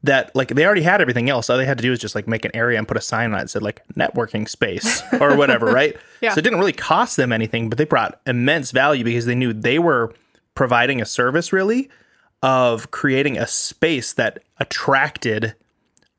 that 0.05 0.35
like 0.37 0.49
they 0.49 0.64
already 0.64 0.83
had 0.83 1.00
everything 1.00 1.28
else 1.28 1.50
all 1.50 1.57
they 1.59 1.67
had 1.67 1.76
to 1.78 1.83
do 1.83 1.90
was 1.90 1.99
just 1.99 2.14
like 2.14 2.28
make 2.28 2.45
an 2.45 2.50
area 2.55 2.78
and 2.78 2.87
put 2.87 2.97
a 2.97 3.00
sign 3.00 3.33
on 3.33 3.38
it 3.38 3.43
that 3.43 3.50
said 3.50 3.62
like 3.62 3.83
networking 3.95 4.49
space 4.49 5.02
or 5.21 5.37
whatever 5.37 5.67
right 5.67 5.97
Yeah. 6.21 6.35
so 6.35 6.38
it 6.38 6.43
didn't 6.43 6.59
really 6.61 6.73
cost 6.73 7.17
them 7.17 7.33
anything 7.33 7.69
but 7.69 7.78
they 7.78 7.85
brought 7.85 8.21
immense 8.26 8.71
value 8.71 9.02
because 9.02 9.26
they 9.26 9.35
knew 9.35 9.52
they 9.52 9.78
were 9.81 10.14
providing 10.55 11.00
a 11.00 11.05
service 11.05 11.52
really 11.52 11.88
of 12.43 12.90
creating 12.93 13.37
a 13.37 13.47
space 13.47 14.12
that 14.12 14.38
attracted 14.59 15.55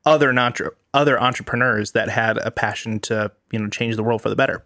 other 0.04 0.30
entre- 0.38 0.74
other 0.92 1.18
entrepreneurs 1.20 1.92
that 1.92 2.08
had 2.10 2.36
a 2.38 2.50
passion 2.50 3.00
to 3.00 3.30
you 3.50 3.58
know 3.58 3.68
change 3.68 3.96
the 3.96 4.02
world 4.02 4.20
for 4.20 4.28
the 4.28 4.36
better. 4.36 4.64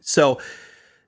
So 0.00 0.40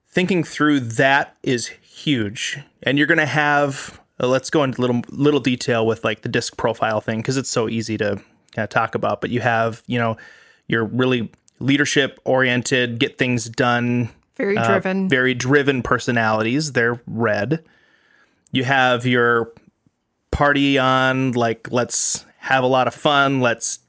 thinking 0.07 0.43
through 0.43 0.81
that 0.81 1.35
is 1.43 1.67
huge, 1.67 2.59
and 2.83 2.97
you're 2.97 3.07
going 3.07 3.17
to 3.19 3.25
have. 3.25 3.99
Uh, 4.21 4.27
let's 4.27 4.49
go 4.49 4.63
into 4.63 4.79
little 4.79 5.01
little 5.09 5.39
detail 5.39 5.85
with 5.85 6.03
like 6.03 6.21
the 6.21 6.29
disc 6.29 6.57
profile 6.57 7.01
thing 7.01 7.19
because 7.19 7.37
it's 7.37 7.49
so 7.49 7.67
easy 7.67 7.97
to 7.97 8.21
kind 8.53 8.63
of 8.63 8.69
talk 8.69 8.95
about. 8.95 9.21
But 9.21 9.29
you 9.29 9.41
have 9.41 9.83
you 9.87 9.97
know 9.97 10.17
you're 10.67 10.85
really 10.85 11.31
leadership 11.59 12.19
oriented, 12.25 12.99
get 12.99 13.17
things 13.17 13.49
done, 13.49 14.09
Very 14.35 14.57
uh, 14.57 14.67
driven. 14.67 15.09
very 15.09 15.33
driven 15.33 15.81
personalities. 15.81 16.73
They're 16.73 17.01
red. 17.07 17.63
You 18.51 18.63
have 18.65 19.05
your 19.05 19.51
party 20.31 20.77
on, 20.77 21.31
like, 21.31 21.71
let's 21.71 22.25
have 22.37 22.63
a 22.63 22.67
lot 22.67 22.87
of 22.87 22.93
fun, 22.93 23.39
let's 23.39 23.79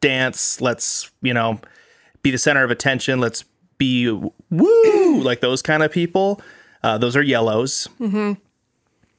dance, 0.00 0.60
let's, 0.60 1.10
you 1.22 1.32
know, 1.32 1.60
be 2.22 2.30
the 2.30 2.38
center 2.38 2.62
of 2.62 2.70
attention, 2.70 3.20
let's 3.20 3.44
be 3.78 4.10
woo, 4.10 5.20
like 5.22 5.40
those 5.40 5.62
kind 5.62 5.82
of 5.82 5.90
people. 5.90 6.40
Uh, 6.82 6.98
those 6.98 7.16
are 7.16 7.22
yellows. 7.22 7.88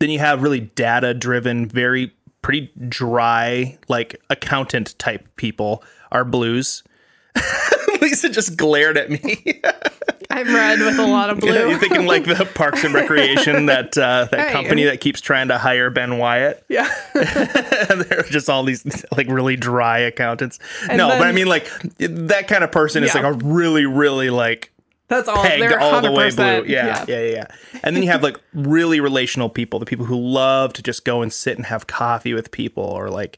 Then 0.03 0.09
you 0.09 0.19
have 0.19 0.43
really 0.43 0.59
data 0.59 1.13
driven, 1.13 1.65
very 1.65 2.13
pretty 2.41 2.69
dry, 2.89 3.77
like 3.87 4.21
accountant 4.29 4.99
type 4.99 5.25
people 5.37 5.81
are 6.11 6.25
blues. 6.25 6.83
Lisa 8.01 8.27
just 8.27 8.57
glared 8.57 8.97
at 8.97 9.09
me. 9.09 9.61
I'm 10.29 10.53
red 10.53 10.79
with 10.79 10.99
a 10.99 11.05
lot 11.07 11.29
of 11.29 11.39
blue. 11.39 11.53
You're 11.69 11.79
thinking 11.79 12.05
like 12.05 12.25
the 12.25 12.43
Parks 12.53 12.83
and 12.83 12.93
Recreation, 12.93 13.67
that 13.67 13.97
uh, 13.97 14.27
that 14.29 14.37
Right. 14.37 14.51
company 14.51 14.83
that 14.83 14.99
keeps 14.99 15.21
trying 15.21 15.47
to 15.47 15.57
hire 15.57 15.89
Ben 15.89 16.17
Wyatt. 16.17 16.65
yeah. 16.67 16.93
and 17.13 18.01
they're 18.01 18.23
just 18.23 18.49
all 18.49 18.65
these 18.65 19.05
like 19.15 19.27
really 19.29 19.55
dry 19.55 19.99
accountants. 19.99 20.59
no, 20.89 21.07
but 21.07 21.21
I 21.21 21.31
mean 21.31 21.47
like 21.47 21.69
that 21.99 22.49
kind 22.49 22.65
of 22.65 22.73
person 22.73 23.05
is 23.05 23.15
like 23.15 23.23
a 23.23 23.31
really, 23.31 23.85
really 23.85 24.29
like 24.31 24.72
That's 25.09 25.27
all. 25.27 25.43
pegged 25.43 25.61
They're 25.61 25.79
all 25.79 26.01
the 26.01 26.11
way 26.11 26.29
100%. 26.29 26.35
blue. 26.35 26.73
Yeah, 26.73 27.05
yeah, 27.07 27.19
yeah, 27.19 27.31
yeah. 27.31 27.47
And 27.83 27.95
then 27.95 28.03
you 28.03 28.09
have 28.09 28.23
like 28.23 28.39
really 28.53 28.99
relational 28.99 29.49
people, 29.49 29.79
the 29.79 29.85
people 29.85 30.05
who 30.05 30.17
love 30.17 30.73
to 30.73 30.81
just 30.81 31.05
go 31.05 31.21
and 31.21 31.31
sit 31.31 31.57
and 31.57 31.65
have 31.67 31.87
coffee 31.87 32.33
with 32.33 32.51
people 32.51 32.83
or 32.83 33.09
like 33.09 33.37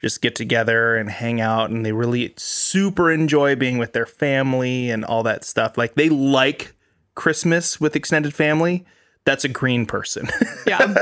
just 0.00 0.20
get 0.20 0.34
together 0.34 0.96
and 0.96 1.08
hang 1.10 1.40
out 1.40 1.70
and 1.70 1.86
they 1.86 1.92
really 1.92 2.34
super 2.36 3.10
enjoy 3.10 3.54
being 3.54 3.78
with 3.78 3.92
their 3.92 4.06
family 4.06 4.90
and 4.90 5.04
all 5.04 5.22
that 5.22 5.44
stuff. 5.44 5.78
Like 5.78 5.94
they 5.94 6.08
like 6.08 6.74
Christmas 7.14 7.80
with 7.80 7.94
extended 7.94 8.34
family. 8.34 8.84
That's 9.24 9.44
a 9.44 9.48
green 9.48 9.86
person. 9.86 10.28
Yeah. 10.66 10.94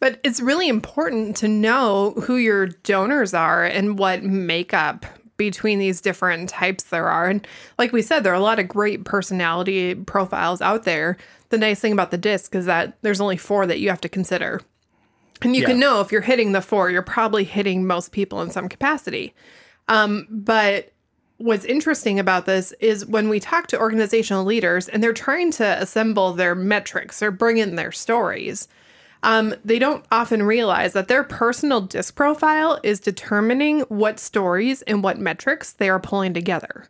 but 0.00 0.20
it's 0.22 0.40
really 0.40 0.68
important 0.68 1.36
to 1.38 1.48
know 1.48 2.12
who 2.26 2.36
your 2.36 2.66
donors 2.66 3.32
are 3.32 3.64
and 3.64 3.98
what 3.98 4.22
makeup 4.22 5.06
between 5.36 5.78
these 5.78 6.00
different 6.00 6.48
types 6.48 6.84
there 6.84 7.08
are. 7.08 7.28
And 7.28 7.46
like 7.78 7.92
we 7.92 8.02
said, 8.02 8.22
there 8.22 8.32
are 8.32 8.36
a 8.36 8.40
lot 8.40 8.58
of 8.58 8.68
great 8.68 9.04
personality 9.04 9.94
profiles 9.94 10.60
out 10.60 10.84
there. 10.84 11.16
The 11.48 11.58
nice 11.58 11.80
thing 11.80 11.92
about 11.92 12.10
the 12.10 12.18
disc 12.18 12.54
is 12.54 12.66
that 12.66 12.96
there's 13.02 13.20
only 13.20 13.36
four 13.36 13.66
that 13.66 13.80
you 13.80 13.88
have 13.88 14.00
to 14.02 14.08
consider. 14.08 14.60
And 15.42 15.54
you 15.54 15.64
can 15.64 15.80
know 15.80 16.00
if 16.00 16.10
you're 16.10 16.20
hitting 16.20 16.52
the 16.52 16.62
four, 16.62 16.90
you're 16.90 17.02
probably 17.02 17.44
hitting 17.44 17.86
most 17.86 18.12
people 18.12 18.40
in 18.40 18.50
some 18.50 18.68
capacity. 18.68 19.34
Um, 19.88 20.26
but 20.30 20.92
what's 21.36 21.64
interesting 21.64 22.18
about 22.18 22.46
this 22.46 22.72
is 22.80 23.04
when 23.04 23.28
we 23.28 23.40
talk 23.40 23.66
to 23.68 23.78
organizational 23.78 24.44
leaders 24.44 24.88
and 24.88 25.02
they're 25.02 25.12
trying 25.12 25.50
to 25.52 25.82
assemble 25.82 26.32
their 26.32 26.54
metrics 26.54 27.22
or 27.22 27.30
bring 27.30 27.58
in 27.58 27.74
their 27.74 27.92
stories, 27.92 28.68
um, 29.24 29.54
they 29.64 29.78
don't 29.78 30.04
often 30.12 30.42
realize 30.42 30.92
that 30.92 31.08
their 31.08 31.24
personal 31.24 31.80
disc 31.80 32.14
profile 32.14 32.78
is 32.82 33.00
determining 33.00 33.80
what 33.82 34.20
stories 34.20 34.82
and 34.82 35.02
what 35.02 35.18
metrics 35.18 35.72
they 35.72 35.88
are 35.88 35.98
pulling 35.98 36.34
together. 36.34 36.86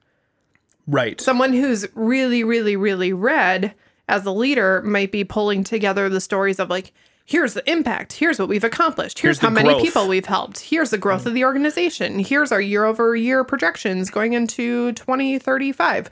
right. 0.86 1.20
Someone 1.20 1.52
who's 1.52 1.86
really, 1.94 2.42
really, 2.44 2.76
really 2.76 3.12
red 3.12 3.74
as 4.08 4.26
a 4.26 4.32
leader 4.32 4.82
might 4.82 5.12
be 5.12 5.24
pulling 5.24 5.64
together 5.64 6.08
the 6.08 6.20
stories 6.20 6.58
of 6.58 6.68
like, 6.68 6.92
here's 7.24 7.54
the 7.54 7.70
impact, 7.70 8.14
here's 8.14 8.38
what 8.38 8.48
we've 8.48 8.64
accomplished, 8.64 9.20
here's, 9.20 9.38
Here's 9.38 9.48
how 9.48 9.54
many 9.54 9.70
growth. 9.70 9.82
people 9.82 10.08
we've 10.08 10.26
helped, 10.26 10.58
here's 10.60 10.90
the 10.90 10.98
growth 10.98 11.24
of 11.24 11.32
the 11.34 11.44
organization, 11.44 12.18
here's 12.18 12.52
our 12.52 12.60
year 12.60 12.84
over 12.84 13.16
year 13.16 13.44
projections 13.44 14.10
going 14.10 14.34
into 14.34 14.92
2035. 14.92 16.10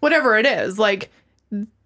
Whatever 0.00 0.36
it 0.36 0.46
is, 0.46 0.78
like 0.78 1.10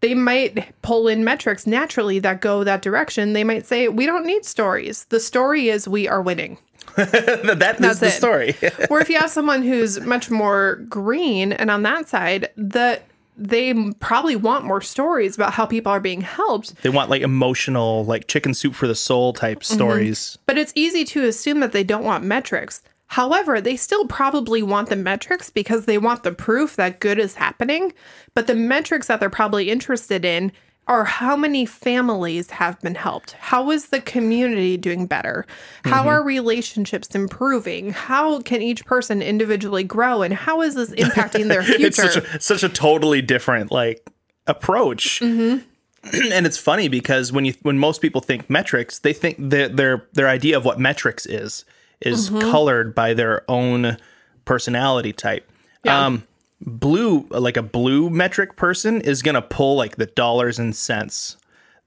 they 0.00 0.14
might 0.14 0.75
pull 0.83 1.09
in 1.09 1.25
metrics 1.25 1.66
naturally 1.66 2.18
that 2.18 2.40
go 2.40 2.64
that 2.64 2.83
direction. 2.83 3.33
They 3.33 3.44
might 3.44 3.66
say, 3.66 3.88
we 3.88 4.04
don't 4.06 4.26
need 4.26 4.44
stories. 4.44 5.06
The 5.06 5.21
story 5.21 5.68
is 5.68 5.88
we 5.88 6.06
are 6.09 6.21
winning. 6.23 6.59
that 6.97 7.76
is 7.80 7.80
That's 7.80 8.00
the 8.00 8.06
it. 8.06 8.11
story. 8.12 8.54
or 8.90 9.00
if 9.00 9.09
you 9.09 9.18
have 9.18 9.30
someone 9.30 9.62
who's 9.62 10.00
much 10.02 10.30
more 10.30 10.76
green 10.88 11.52
and 11.52 11.71
on 11.71 11.83
that 11.83 12.09
side 12.09 12.50
that 12.56 13.04
they 13.37 13.75
probably 13.99 14.37
want 14.37 14.64
more 14.64 14.80
stories 14.80 15.35
about 15.35 15.52
how 15.54 15.66
people 15.66 15.90
are 15.90 15.99
being 15.99 16.21
helped 16.21 16.80
they 16.83 16.88
want 16.88 17.11
like 17.11 17.23
emotional, 17.23 18.04
like 18.04 18.28
chicken 18.28 18.54
soup 18.54 18.75
for 18.76 18.87
the 18.87 18.94
soul 18.94 19.33
type 19.33 19.59
Mm-hmm. 19.61 19.75
stories. 19.75 20.38
but 20.47 20.56
it's 20.56 20.73
easy 20.76 21.04
to 21.04 21.25
assume 21.25 21.59
that 21.61 21.73
they 21.73 21.83
don't 21.83 22.04
want 22.04 22.23
metrics 22.23 22.80
however 23.14 23.61
they 23.61 23.76
still 23.76 24.06
probably 24.09 24.61
want 24.61 24.88
the 24.88 24.97
metrics 24.97 25.49
because 25.49 25.85
they 25.85 25.99
want 25.99 26.25
the 26.25 26.33
proof 26.33 26.75
that 26.75 26.99
good 26.99 27.16
is 27.16 27.37
happening. 27.37 27.92
But 28.35 28.49
the 28.49 28.56
metrics 28.56 29.06
that 29.06 29.21
they're 29.21 29.30
probably 29.30 29.71
interested 29.71 30.25
in 30.25 30.50
are 30.88 31.04
how 31.04 31.37
many 31.37 31.64
families 31.64 32.50
have 32.50 32.80
been 32.80 32.97
helped? 32.97 33.33
How 33.35 33.71
is 33.71 33.87
the 33.87 34.00
community 34.00 34.76
doing 34.76 35.06
better? 35.06 35.47
How 35.85 36.09
are 36.09 36.25
relationships 36.25 37.14
improving? 37.14 37.90
How 37.90 38.40
can 38.40 38.61
each 38.61 38.85
person 38.85 39.23
individually 39.23 39.85
grow? 39.85 40.23
And 40.23 40.35
how 40.35 40.61
is 40.61 40.75
this 40.75 40.90
impacting 40.90 41.47
their 41.47 41.62
future 41.62 41.87
It's 41.87 41.97
such 41.97 42.16
a, 42.16 42.40
such 42.40 42.64
a 42.64 42.68
totally 42.68 43.23
different 43.23 43.71
like 43.71 44.11
approach. 44.49 45.21
Mm-hmm. 45.21 45.64
and 46.33 46.47
it's 46.47 46.59
funny 46.59 46.88
because 46.88 47.33
when 47.33 47.44
you 47.44 47.54
when 47.62 47.78
most 47.78 48.02
people 48.02 48.21
think 48.21 48.50
metrics, 48.50 48.99
they 48.99 49.12
think 49.12 49.37
that 49.38 49.76
their 49.76 50.09
their 50.14 50.28
idea 50.28 50.56
of 50.56 50.64
what 50.64 50.80
metrics 50.80 51.26
is 51.26 51.64
is 52.04 52.30
Mm-hmm. 52.30 52.50
colored 52.50 52.94
by 52.94 53.14
their 53.14 53.42
own 53.50 53.96
personality 54.44 55.12
type. 55.12 55.49
Yeah. 55.84 56.06
Um 56.06 56.26
blue 56.61 57.26
like 57.30 57.56
a 57.56 57.62
blue 57.62 58.08
metric 58.11 58.56
person 58.56 59.00
is 59.02 59.20
going 59.23 59.34
to 59.34 59.42
pull 59.42 59.76
like 59.76 59.96
the 59.96 60.06
dollars 60.06 60.58
and 60.58 60.75
cents. 60.75 61.37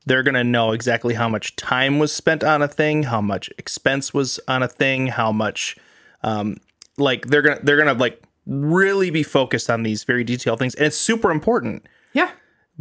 They're 0.06 0.24
going 0.24 0.36
to 0.36 0.44
know 0.44 0.72
exactly 0.72 1.16
how 1.16 1.28
much 1.28 1.56
time 1.56 1.98
was 2.00 2.14
spent 2.14 2.44
on 2.44 2.62
a 2.62 2.68
thing, 2.68 3.04
how 3.04 3.20
much 3.22 3.50
expense 3.58 4.14
was 4.14 4.40
on 4.48 4.62
a 4.64 4.68
thing, 4.68 5.08
how 5.08 5.32
much 5.32 5.76
um 6.24 6.58
like 6.98 7.28
they're 7.28 7.42
going 7.42 7.58
to 7.58 7.66
they're 7.66 7.76
going 7.82 7.94
to 7.96 8.00
like 8.00 8.22
really 8.46 9.10
be 9.10 9.24
focused 9.24 9.70
on 9.70 9.84
these 9.84 10.04
very 10.04 10.24
detailed 10.24 10.58
things 10.60 10.74
and 10.76 10.86
it's 10.88 10.96
super 10.98 11.32
important 11.32 11.86
yeah 12.14 12.32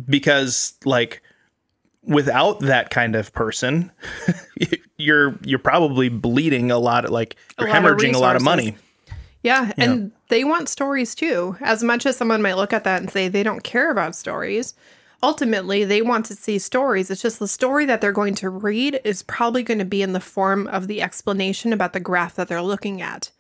because 0.09 0.75
like 0.85 1.21
without 2.03 2.61
that 2.61 2.89
kind 2.91 3.17
of 3.17 3.33
person 3.33 3.91
you're 4.99 5.37
you're 5.45 5.59
probably 5.59 6.09
bleeding 6.09 6.71
a 6.71 6.79
lot 6.79 7.09
like 7.11 7.37
you're 7.59 7.69
of 7.69 7.75
hemorrhaging 7.75 8.15
a 8.15 8.19
lot 8.19 8.37
of 8.37 8.43
money 8.43 8.77
Yeah, 9.43 9.71
and 9.77 10.11
they 10.29 10.43
want 10.43 10.69
stories 10.69 11.15
too. 11.15 11.57
As 11.61 11.83
much 11.85 12.05
as 12.05 12.17
someone 12.17 12.43
might 12.43 12.57
look 12.57 12.73
at 12.73 12.83
that 12.85 13.01
and 13.01 13.11
say 13.11 13.29
they 13.29 13.45
don't 13.45 13.63
care 13.63 13.93
about 13.93 14.17
stories, 14.17 14.75
ultimately 15.23 15.85
they 15.85 16.03
want 16.03 16.27
to 16.27 16.35
see 16.35 16.59
stories. 16.59 17.11
It's 17.13 17.23
just 17.23 17.39
the 17.39 17.47
story 17.47 17.87
that 17.87 18.01
they're 18.01 18.11
going 18.11 18.35
to 18.37 18.51
read 18.51 19.01
is 19.05 19.23
probably 19.23 19.63
going 19.63 19.79
to 19.79 19.85
be 19.85 20.03
in 20.03 20.15
the 20.15 20.21
form 20.21 20.67
of 20.67 20.89
the 20.89 21.01
explanation 21.01 21.73
about 21.73 21.93
the 21.93 22.01
graph 22.01 22.35
that 22.35 22.49
they're 22.49 22.61
looking 22.61 23.01
at. 23.01 23.31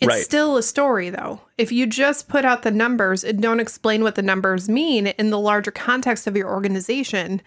It's 0.00 0.08
Right. 0.08 0.24
still 0.24 0.56
a 0.56 0.62
story 0.62 1.10
though. 1.10 1.40
If 1.58 1.72
you 1.72 1.86
just 1.86 2.28
put 2.28 2.44
out 2.44 2.62
the 2.62 2.70
numbers 2.70 3.24
and 3.24 3.40
don't 3.42 3.60
explain 3.60 4.02
what 4.04 4.14
the 4.14 4.22
numbers 4.22 4.68
mean 4.68 5.08
in 5.08 5.30
the 5.30 5.38
larger 5.40 5.72
context 5.72 6.28
of 6.28 6.36
your 6.36 6.48
organization, 6.48 7.42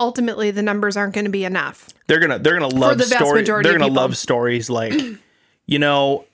ultimately 0.00 0.50
the 0.50 0.62
numbers 0.62 0.96
aren't 0.96 1.14
going 1.14 1.24
to 1.24 1.30
be 1.30 1.44
enough. 1.44 1.88
they're 2.06 2.20
gonna 2.20 2.38
they're 2.38 2.58
gonna 2.58 2.68
love 2.74 2.98
the 2.98 3.04
stories 3.04 3.46
they're 3.46 3.62
gonna 3.62 3.86
love 3.86 4.16
stories 4.16 4.70
like 4.70 4.94
you 5.66 5.78
know 5.78 6.24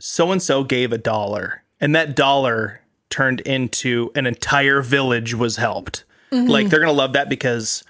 so 0.00 0.32
and 0.32 0.42
so 0.42 0.64
gave 0.64 0.92
a 0.92 0.98
dollar 0.98 1.62
and 1.80 1.94
that 1.94 2.16
dollar 2.16 2.80
turned 3.10 3.40
into 3.42 4.10
an 4.14 4.26
entire 4.26 4.80
village 4.82 5.34
was 5.34 5.56
helped 5.56 6.04
Mm-hmm. 6.32 6.48
like 6.50 6.68
they're 6.68 6.80
gonna 6.80 6.92
love 6.92 7.12
that 7.12 7.28
because 7.28 7.84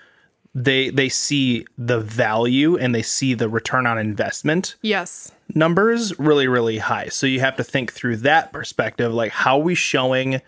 they 0.55 0.91
they 0.91 1.09
see 1.09 1.65
the 1.79 1.99
value 2.01 2.77
and 2.77 2.95
they 2.95 3.01
see 3.01 3.33
the 3.33 3.49
return 3.49 3.87
on 3.87 3.97
investment 3.97 4.75
Yes. 4.83 5.33
numbers 5.55 6.19
really 6.19 6.47
really 6.47 6.77
high 6.79 7.07
so 7.09 7.27
you 7.27 7.41
have 7.41 7.57
to 7.57 7.65
think 7.65 7.91
through 7.93 8.17
that 8.19 8.53
perspective 8.53 9.15
like 9.15 9.33
how 9.33 9.59
are 9.59 9.63
we 9.63 9.75
showing 9.75 10.43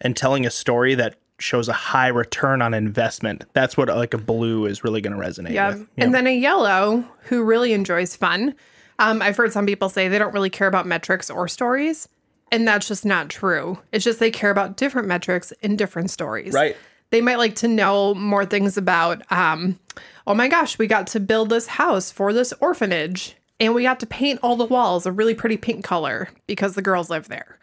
and 0.00 0.16
telling 0.16 0.46
a 0.46 0.50
story 0.50 0.94
that 0.94 1.16
shows 1.40 1.68
a 1.68 1.72
high 1.72 2.08
return 2.08 2.62
on 2.62 2.74
investment 2.74 3.44
that's 3.52 3.76
what 3.76 3.88
like 3.88 4.14
a 4.14 4.18
blue 4.18 4.66
is 4.66 4.84
really 4.84 5.00
going 5.00 5.12
to 5.12 5.18
resonate 5.18 5.52
Yeah. 5.52 5.70
with 5.70 5.88
And 5.98 6.14
then 6.14 6.26
a 6.26 6.36
yellow 6.36 7.04
who 7.24 7.42
really 7.42 7.72
enjoys 7.72 8.14
fun. 8.16 8.54
Um, 8.98 9.22
I've 9.22 9.36
heard 9.36 9.52
some 9.52 9.66
people 9.66 9.88
say 9.88 10.08
they 10.08 10.18
don't 10.18 10.34
really 10.34 10.50
care 10.50 10.68
about 10.68 10.86
metrics 10.86 11.30
or 11.30 11.48
stories. 11.48 12.08
And 12.52 12.66
that's 12.66 12.88
just 12.88 13.04
not 13.04 13.28
true. 13.28 13.78
It's 13.92 14.04
just 14.04 14.18
they 14.18 14.30
care 14.30 14.50
about 14.50 14.76
different 14.76 15.06
metrics 15.08 15.52
in 15.62 15.76
different 15.76 16.10
stories. 16.10 16.52
Right. 16.52 16.76
They 17.10 17.20
might 17.20 17.38
like 17.38 17.54
to 17.56 17.68
know 17.68 18.14
more 18.14 18.44
things 18.44 18.76
about, 18.76 19.22
um, 19.32 19.78
oh 20.26 20.34
my 20.34 20.48
gosh, 20.48 20.76
we 20.78 20.86
got 20.86 21.06
to 21.08 21.20
build 21.20 21.48
this 21.50 21.66
house 21.66 22.10
for 22.10 22.32
this 22.32 22.52
orphanage. 22.60 23.36
and 23.58 23.74
we 23.74 23.82
got 23.82 24.00
to 24.00 24.06
paint 24.06 24.40
all 24.42 24.56
the 24.56 24.64
walls 24.64 25.06
a 25.06 25.12
really 25.12 25.34
pretty 25.34 25.56
pink 25.56 25.84
color 25.84 26.28
because 26.46 26.74
the 26.74 26.82
girls 26.82 27.08
live 27.10 27.28
there. 27.28 27.58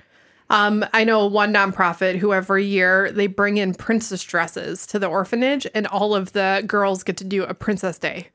Um, 0.50 0.86
I 0.94 1.04
know 1.04 1.26
one 1.28 1.54
nonprofit 1.54 2.18
who 2.18 2.34
every 2.34 2.66
year 2.66 3.12
they 3.12 3.28
bring 3.28 3.58
in 3.58 3.74
princess 3.74 4.24
dresses 4.24 4.88
to 4.88 5.00
the 5.00 5.08
orphanage, 5.08 5.68
and 5.76 5.86
all 5.88 6.16
of 6.16 6.32
the 6.34 6.64
girls 6.66 7.04
get 7.04 7.18
to 7.18 7.24
do 7.26 7.44
a 7.44 7.54
princess 7.54 7.98
day 7.98 8.30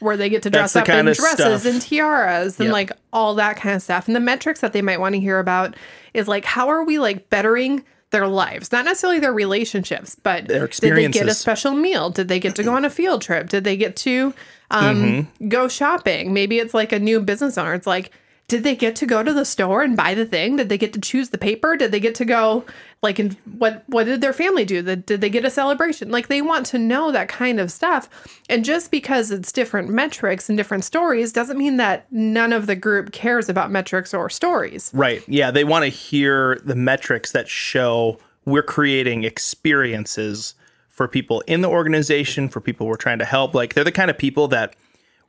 where 0.00 0.16
they 0.16 0.28
get 0.28 0.42
to 0.42 0.50
dress 0.50 0.74
up 0.74 0.88
in 0.88 1.04
dresses 1.06 1.62
stuff. 1.62 1.64
and 1.66 1.80
tiaras 1.80 2.58
and 2.58 2.66
Yep. 2.66 2.72
like 2.72 2.92
all 3.12 3.36
that 3.36 3.56
kind 3.56 3.76
of 3.76 3.82
stuff. 3.82 4.06
And 4.08 4.16
the 4.16 4.20
metrics 4.20 4.60
that 4.60 4.72
they 4.72 4.82
might 4.82 4.98
want 5.00 5.14
to 5.14 5.20
hear 5.20 5.38
about 5.38 5.76
is 6.12 6.26
like, 6.26 6.44
how 6.44 6.68
are 6.68 6.82
we 6.84 6.98
like 6.98 7.30
bettering 7.30 7.84
their 8.10 8.26
lives? 8.26 8.72
Not 8.72 8.84
necessarily 8.84 9.20
their 9.20 9.32
relationships, 9.32 10.16
but 10.20 10.48
Their 10.48 10.66
did 10.66 10.96
they 10.96 11.08
get 11.08 11.28
a 11.28 11.34
special 11.34 11.72
meal? 11.72 12.10
Did 12.10 12.26
they 12.26 12.40
get 12.40 12.56
to 12.56 12.64
go 12.64 12.74
on 12.74 12.84
a 12.84 12.90
field 12.90 13.22
trip? 13.22 13.48
Did 13.48 13.62
they 13.62 13.76
get 13.76 13.94
to 13.98 14.34
um, 14.72 14.96
Mm-hmm. 14.96 15.48
go 15.48 15.68
shopping? 15.68 16.32
Maybe 16.34 16.58
it's 16.58 16.74
like 16.74 16.90
a 16.92 16.98
new 16.98 17.20
business 17.20 17.56
owner. 17.56 17.72
It's 17.74 17.86
like, 17.86 18.10
did 18.46 18.62
they 18.62 18.76
get 18.76 18.94
to 18.96 19.06
go 19.06 19.22
to 19.22 19.32
the 19.32 19.44
store 19.44 19.82
and 19.82 19.96
buy 19.96 20.14
the 20.14 20.26
thing? 20.26 20.56
Did 20.56 20.68
they 20.68 20.76
get 20.76 20.92
to 20.92 21.00
choose 21.00 21.30
the 21.30 21.38
paper? 21.38 21.76
Did 21.76 21.92
they 21.92 22.00
get 22.00 22.14
to 22.16 22.26
go 22.26 22.64
like 23.02 23.18
and 23.18 23.34
what 23.58 23.84
what 23.86 24.04
did 24.04 24.20
their 24.20 24.34
family 24.34 24.66
do? 24.66 24.82
Did, 24.82 25.06
did 25.06 25.20
they 25.22 25.30
get 25.30 25.46
a 25.46 25.50
celebration? 25.50 26.10
Like 26.10 26.28
they 26.28 26.42
want 26.42 26.66
to 26.66 26.78
know 26.78 27.10
that 27.10 27.28
kind 27.28 27.58
of 27.58 27.72
stuff. 27.72 28.08
And 28.50 28.64
just 28.64 28.90
because 28.90 29.30
it's 29.30 29.50
different 29.50 29.88
metrics 29.88 30.50
and 30.50 30.58
different 30.58 30.84
stories 30.84 31.32
doesn't 31.32 31.56
mean 31.56 31.78
that 31.78 32.06
none 32.12 32.52
of 32.52 32.66
the 32.66 32.76
group 32.76 33.12
cares 33.12 33.48
about 33.48 33.70
metrics 33.70 34.12
or 34.12 34.28
stories. 34.28 34.90
Right. 34.92 35.22
Yeah. 35.26 35.50
They 35.50 35.64
want 35.64 35.84
to 35.84 35.88
hear 35.88 36.60
the 36.64 36.76
metrics 36.76 37.32
that 37.32 37.48
show 37.48 38.18
we're 38.44 38.62
creating 38.62 39.24
experiences 39.24 40.54
for 40.90 41.08
people 41.08 41.40
in 41.46 41.62
the 41.62 41.68
organization, 41.68 42.50
for 42.50 42.60
people 42.60 42.86
we're 42.86 42.96
trying 42.96 43.18
to 43.20 43.24
help. 43.24 43.54
Like 43.54 43.72
they're 43.72 43.84
the 43.84 43.90
kind 43.92 44.10
of 44.10 44.18
people 44.18 44.48
that 44.48 44.76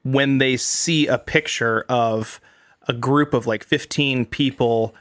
when 0.03 0.37
they 0.37 0.57
see 0.57 1.07
a 1.07 1.17
picture 1.17 1.85
of 1.87 2.41
a 2.87 2.93
group 2.93 3.33
of 3.33 3.47
like 3.47 3.63
15 3.63 4.25
people, 4.25 4.95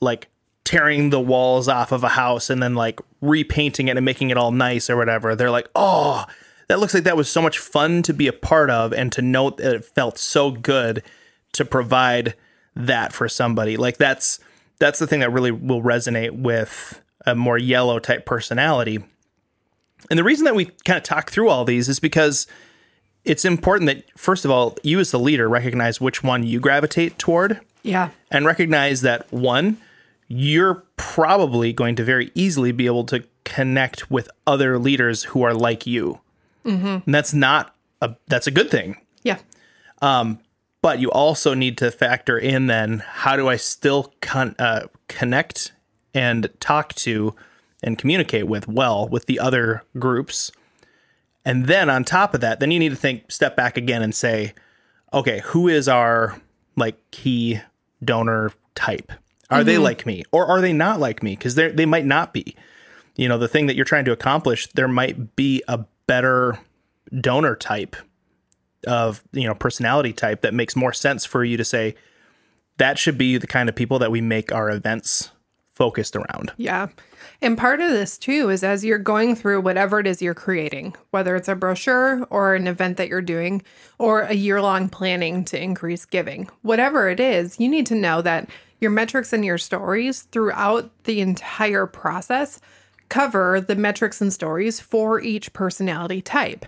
like 0.00 0.28
tearing 0.64 1.10
the 1.10 1.20
walls 1.20 1.68
off 1.68 1.92
of 1.92 2.04
a 2.04 2.08
house 2.08 2.50
and 2.50 2.62
then 2.62 2.74
like 2.74 3.00
repainting 3.20 3.88
it 3.88 3.96
and 3.96 4.04
making 4.04 4.30
it 4.30 4.36
all 4.36 4.52
nice 4.52 4.88
or 4.88 4.96
whatever, 4.96 5.34
they're 5.34 5.50
like, 5.50 5.68
oh, 5.74 6.24
that 6.68 6.78
looks 6.78 6.94
like 6.94 7.04
that 7.04 7.16
was 7.16 7.28
so 7.28 7.42
much 7.42 7.58
fun 7.58 8.02
to 8.02 8.14
be 8.14 8.28
a 8.28 8.32
part 8.32 8.70
of 8.70 8.92
and 8.92 9.10
to 9.12 9.22
note 9.22 9.56
that 9.56 9.74
it 9.74 9.84
felt 9.84 10.18
so 10.18 10.50
good 10.50 11.02
to 11.52 11.64
provide 11.64 12.34
that 12.76 13.12
for 13.12 13.28
somebody. 13.28 13.76
Like 13.76 13.96
that's 13.96 14.38
that's 14.78 14.98
the 14.98 15.06
thing 15.06 15.20
that 15.20 15.32
really 15.32 15.50
will 15.50 15.82
resonate 15.82 16.30
with 16.30 17.02
a 17.26 17.34
more 17.34 17.58
yellow 17.58 17.98
type 17.98 18.24
personality. 18.24 19.02
And 20.08 20.18
the 20.18 20.24
reason 20.24 20.44
that 20.44 20.54
we 20.54 20.66
kind 20.84 20.96
of 20.96 21.02
talk 21.02 21.30
through 21.30 21.48
all 21.48 21.64
these 21.64 21.88
is 21.88 22.00
because 22.00 22.46
it's 23.24 23.44
important 23.44 23.86
that 23.86 24.04
first 24.18 24.44
of 24.44 24.50
all, 24.50 24.76
you 24.82 24.98
as 25.00 25.10
the 25.10 25.18
leader 25.18 25.48
recognize 25.48 26.00
which 26.00 26.22
one 26.22 26.42
you 26.44 26.58
gravitate 26.60 27.18
toward 27.18 27.60
Yeah. 27.82 28.10
and 28.30 28.46
recognize 28.46 29.02
that 29.02 29.30
one, 29.32 29.76
you're 30.28 30.84
probably 30.96 31.72
going 31.72 31.96
to 31.96 32.04
very 32.04 32.30
easily 32.34 32.72
be 32.72 32.86
able 32.86 33.04
to 33.04 33.24
connect 33.44 34.10
with 34.10 34.28
other 34.46 34.78
leaders 34.78 35.24
who 35.24 35.42
are 35.42 35.54
like 35.54 35.86
you. 35.86 36.20
And 36.64 37.02
that's 37.06 37.34
not 37.34 37.74
a 38.00 38.14
that's 38.28 38.46
a 38.46 38.50
good 38.50 38.70
thing. 38.70 38.96
Yeah. 39.22 39.38
But 40.82 40.98
you 40.98 41.10
also 41.10 41.52
need 41.52 41.76
to 41.78 41.90
factor 41.90 42.38
in 42.38 42.66
then 42.66 43.02
how 43.06 43.36
do 43.36 43.48
I 43.48 43.56
still 43.56 44.14
con- 44.22 44.54
uh, 44.58 44.86
connect 45.08 45.72
and 46.14 46.48
talk 46.58 46.94
to 46.96 47.34
and 47.82 47.98
communicate 47.98 48.46
with 48.46 48.66
well 48.66 49.06
with 49.08 49.26
the 49.26 49.38
other 49.38 49.82
groups. 49.98 50.52
And 51.44 51.66
then 51.66 51.88
on 51.88 52.04
top 52.04 52.34
of 52.34 52.40
that, 52.42 52.60
then 52.60 52.70
you 52.70 52.78
need 52.78 52.90
to 52.90 52.96
think 52.96 53.30
step 53.30 53.56
back 53.56 53.76
again 53.76 54.02
and 54.02 54.14
say, 54.14 54.54
okay, 55.12 55.40
who 55.44 55.68
is 55.68 55.88
our 55.88 56.40
like 56.76 56.98
key 57.10 57.60
donor 58.04 58.52
type? 58.74 59.12
Are 59.50 59.64
they 59.64 59.74
mm-hmm. 59.74 59.82
like 59.82 60.06
me 60.06 60.22
or 60.30 60.46
are 60.46 60.60
they 60.60 60.72
not 60.72 61.00
like 61.00 61.22
me? 61.22 61.32
Because 61.32 61.54
they 61.54 61.68
they 61.68 61.86
might 61.86 62.06
not 62.06 62.32
be. 62.32 62.54
You 63.16 63.28
know, 63.28 63.38
the 63.38 63.48
thing 63.48 63.66
that 63.66 63.76
you're 63.76 63.84
trying 63.84 64.04
to 64.04 64.12
accomplish, 64.12 64.68
there 64.68 64.88
might 64.88 65.34
be 65.34 65.62
a 65.66 65.84
better 66.06 66.58
donor 67.20 67.56
type 67.56 67.96
of 68.86 69.22
you 69.32 69.46
know 69.46 69.54
personality 69.54 70.12
type 70.12 70.42
that 70.42 70.54
makes 70.54 70.76
more 70.76 70.92
sense 70.92 71.24
for 71.24 71.44
you 71.44 71.56
to 71.56 71.64
say 71.64 71.94
that 72.78 72.98
should 72.98 73.18
be 73.18 73.36
the 73.36 73.46
kind 73.46 73.68
of 73.68 73.74
people 73.74 73.98
that 73.98 74.10
we 74.10 74.20
make 74.20 74.52
our 74.52 74.70
events 74.70 75.30
focused 75.80 76.14
around. 76.14 76.52
Yeah. 76.58 76.88
And 77.40 77.56
part 77.56 77.80
of 77.80 77.90
this 77.90 78.18
too 78.18 78.50
is 78.50 78.62
as 78.62 78.84
you're 78.84 78.98
going 78.98 79.34
through 79.34 79.62
whatever 79.62 79.98
it 79.98 80.06
is 80.06 80.20
you're 80.20 80.34
creating, 80.34 80.94
whether 81.10 81.34
it's 81.36 81.48
a 81.48 81.54
brochure 81.54 82.26
or 82.28 82.54
an 82.54 82.66
event 82.66 82.98
that 82.98 83.08
you're 83.08 83.22
doing 83.22 83.62
or 83.98 84.20
a 84.20 84.34
year 84.34 84.60
long 84.60 84.90
planning 84.90 85.42
to 85.46 85.58
increase 85.58 86.04
giving, 86.04 86.50
whatever 86.60 87.08
it 87.08 87.18
is, 87.18 87.58
you 87.58 87.66
need 87.66 87.86
to 87.86 87.94
know 87.94 88.20
that 88.20 88.50
your 88.78 88.90
metrics 88.90 89.32
and 89.32 89.42
your 89.42 89.56
stories 89.56 90.24
throughout 90.24 90.90
the 91.04 91.22
entire 91.22 91.86
process 91.86 92.60
cover 93.08 93.58
the 93.58 93.74
metrics 93.74 94.20
and 94.20 94.34
stories 94.34 94.80
for 94.80 95.18
each 95.18 95.50
personality 95.54 96.20
type. 96.20 96.66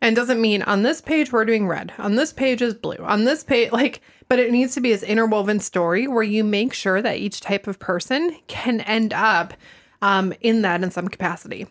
And 0.00 0.16
doesn't 0.16 0.40
mean 0.40 0.62
on 0.62 0.84
this 0.84 1.02
page 1.02 1.32
we're 1.32 1.44
doing 1.44 1.66
red, 1.66 1.92
on 1.98 2.14
this 2.14 2.32
page 2.32 2.62
is 2.62 2.72
blue, 2.72 2.96
on 2.96 3.24
this 3.24 3.44
page, 3.44 3.72
like, 3.80 4.00
but 4.28 4.38
it 4.38 4.52
needs 4.52 4.74
to 4.74 4.80
be 4.80 4.90
this 4.90 5.02
interwoven 5.02 5.60
story 5.60 6.06
where 6.06 6.22
you 6.22 6.44
make 6.44 6.72
sure 6.72 7.02
that 7.02 7.18
each 7.18 7.40
type 7.40 7.66
of 7.66 7.78
person 7.78 8.36
can 8.46 8.80
end 8.82 9.12
up 9.12 9.54
um, 10.02 10.32
in 10.40 10.62
that 10.62 10.82
in 10.82 10.90
some 10.90 11.08
capacity. 11.08 11.66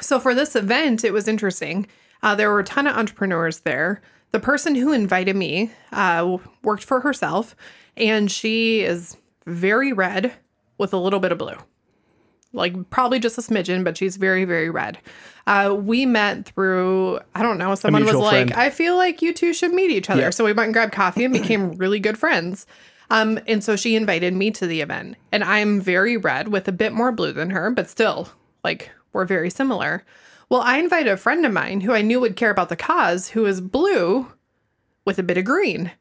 So 0.00 0.18
for 0.18 0.34
this 0.34 0.56
event, 0.56 1.04
it 1.04 1.12
was 1.12 1.28
interesting. 1.28 1.86
Uh, 2.22 2.34
there 2.34 2.50
were 2.50 2.60
a 2.60 2.64
ton 2.64 2.86
of 2.86 2.96
entrepreneurs 2.96 3.60
there. 3.60 4.00
The 4.32 4.40
person 4.40 4.74
who 4.74 4.92
invited 4.92 5.36
me 5.36 5.72
uh, 5.92 6.38
worked 6.62 6.84
for 6.84 7.00
herself, 7.00 7.56
and 7.96 8.30
she 8.30 8.82
is 8.82 9.16
very 9.46 9.92
red 9.92 10.32
with 10.78 10.92
a 10.92 10.98
little 10.98 11.20
bit 11.20 11.32
of 11.32 11.38
blue 11.38 11.56
like 12.52 12.90
probably 12.90 13.18
just 13.18 13.38
a 13.38 13.40
smidgen, 13.40 13.84
but 13.84 13.96
she's 13.96 14.16
very, 14.16 14.44
very 14.44 14.70
red. 14.70 14.98
Uh, 15.46 15.74
we 15.78 16.06
met 16.06 16.46
through, 16.46 17.20
I 17.34 17.42
don't 17.42 17.58
know, 17.58 17.74
someone 17.74 18.04
was 18.04 18.14
like, 18.14 18.48
friend. 18.48 18.52
I 18.52 18.70
feel 18.70 18.96
like 18.96 19.22
you 19.22 19.32
two 19.32 19.52
should 19.52 19.72
meet 19.72 19.90
each 19.90 20.10
other. 20.10 20.22
Yeah. 20.22 20.30
So 20.30 20.44
we 20.44 20.52
went 20.52 20.66
and 20.66 20.72
grabbed 20.74 20.92
coffee 20.92 21.24
and 21.24 21.32
became 21.32 21.72
really 21.76 22.00
good 22.00 22.18
friends. 22.18 22.66
Um, 23.10 23.40
and 23.46 23.62
so 23.62 23.76
she 23.76 23.96
invited 23.96 24.34
me 24.34 24.50
to 24.52 24.66
the 24.66 24.80
event. 24.80 25.16
And 25.32 25.42
I'm 25.42 25.80
very 25.80 26.16
red 26.16 26.48
with 26.48 26.68
a 26.68 26.72
bit 26.72 26.92
more 26.92 27.12
blue 27.12 27.32
than 27.32 27.50
her, 27.50 27.70
but 27.70 27.90
still, 27.90 28.28
like, 28.62 28.90
we're 29.12 29.24
very 29.24 29.50
similar. 29.50 30.04
Well, 30.48 30.60
I 30.60 30.78
invited 30.78 31.12
a 31.12 31.16
friend 31.16 31.44
of 31.44 31.52
mine 31.52 31.80
who 31.80 31.92
I 31.92 32.02
knew 32.02 32.20
would 32.20 32.36
care 32.36 32.50
about 32.50 32.68
the 32.68 32.76
cause, 32.76 33.30
who 33.30 33.46
is 33.46 33.60
blue 33.60 34.32
with 35.04 35.18
a 35.18 35.24
bit 35.24 35.38
of 35.38 35.44
green. 35.44 35.92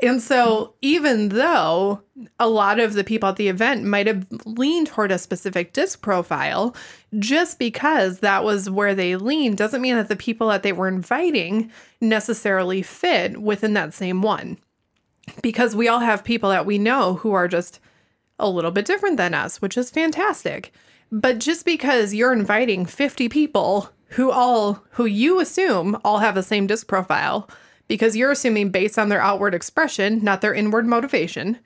And 0.00 0.22
so, 0.22 0.74
even 0.80 1.30
though 1.30 2.02
a 2.38 2.48
lot 2.48 2.78
of 2.78 2.94
the 2.94 3.02
people 3.02 3.28
at 3.28 3.36
the 3.36 3.48
event 3.48 3.84
might 3.84 4.06
have 4.06 4.26
leaned 4.44 4.86
toward 4.86 5.10
a 5.10 5.18
specific 5.18 5.72
disc 5.72 6.02
profile, 6.02 6.76
just 7.18 7.58
because 7.58 8.20
that 8.20 8.44
was 8.44 8.70
where 8.70 8.94
they 8.94 9.16
leaned 9.16 9.58
doesn't 9.58 9.82
mean 9.82 9.96
that 9.96 10.08
the 10.08 10.14
people 10.14 10.48
that 10.48 10.62
they 10.62 10.72
were 10.72 10.86
inviting 10.86 11.70
necessarily 12.00 12.80
fit 12.80 13.42
within 13.42 13.74
that 13.74 13.92
same 13.92 14.22
one. 14.22 14.56
Because 15.42 15.74
we 15.74 15.88
all 15.88 16.00
have 16.00 16.22
people 16.22 16.50
that 16.50 16.66
we 16.66 16.78
know 16.78 17.14
who 17.14 17.32
are 17.32 17.48
just 17.48 17.80
a 18.38 18.48
little 18.48 18.70
bit 18.70 18.84
different 18.84 19.16
than 19.16 19.34
us, 19.34 19.60
which 19.60 19.76
is 19.76 19.90
fantastic. 19.90 20.72
But 21.10 21.40
just 21.40 21.64
because 21.64 22.14
you're 22.14 22.32
inviting 22.32 22.86
50 22.86 23.28
people 23.28 23.90
who 24.10 24.30
all 24.30 24.84
who 24.92 25.06
you 25.06 25.40
assume 25.40 25.98
all 26.04 26.18
have 26.18 26.36
the 26.36 26.42
same 26.42 26.66
disc 26.68 26.86
profile, 26.86 27.48
because 27.88 28.16
you're 28.16 28.30
assuming 28.30 28.70
based 28.70 28.98
on 28.98 29.08
their 29.08 29.20
outward 29.20 29.54
expression, 29.54 30.22
not 30.22 30.40
their 30.40 30.54
inward 30.54 30.86
motivation, 30.86 31.58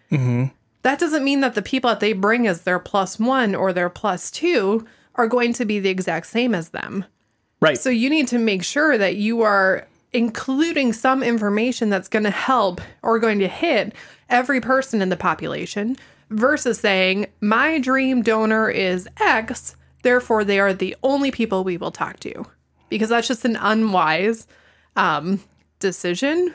that 0.82 0.98
doesn't 0.98 1.24
mean 1.24 1.40
that 1.40 1.54
the 1.54 1.62
people 1.62 1.90
that 1.90 2.00
they 2.00 2.12
bring 2.12 2.46
as 2.46 2.62
their 2.62 2.78
plus 2.78 3.18
one 3.18 3.54
or 3.54 3.72
their 3.72 3.90
plus 3.90 4.30
two 4.30 4.86
are 5.16 5.26
going 5.26 5.52
to 5.52 5.64
be 5.64 5.78
the 5.78 5.90
exact 5.90 6.26
same 6.26 6.54
as 6.54 6.70
them. 6.70 7.04
Right. 7.60 7.78
So 7.78 7.90
you 7.90 8.08
need 8.10 8.28
to 8.28 8.38
make 8.38 8.64
sure 8.64 8.96
that 8.98 9.16
you 9.16 9.42
are 9.42 9.86
including 10.12 10.92
some 10.92 11.22
information 11.22 11.88
that's 11.88 12.08
going 12.08 12.24
to 12.24 12.30
help 12.30 12.80
or 13.02 13.18
going 13.18 13.38
to 13.38 13.48
hit 13.48 13.94
every 14.28 14.60
person 14.60 15.00
in 15.00 15.08
the 15.08 15.16
population 15.16 15.96
versus 16.30 16.80
saying, 16.80 17.26
my 17.40 17.78
dream 17.78 18.22
donor 18.22 18.68
is 18.68 19.08
X, 19.20 19.76
therefore 20.02 20.44
they 20.44 20.58
are 20.58 20.72
the 20.74 20.96
only 21.02 21.30
people 21.30 21.62
we 21.62 21.76
will 21.76 21.90
talk 21.90 22.18
to. 22.20 22.44
Because 22.88 23.10
that's 23.10 23.28
just 23.28 23.44
an 23.44 23.56
unwise 23.56 24.46
um, 24.96 25.40
decision 25.82 26.54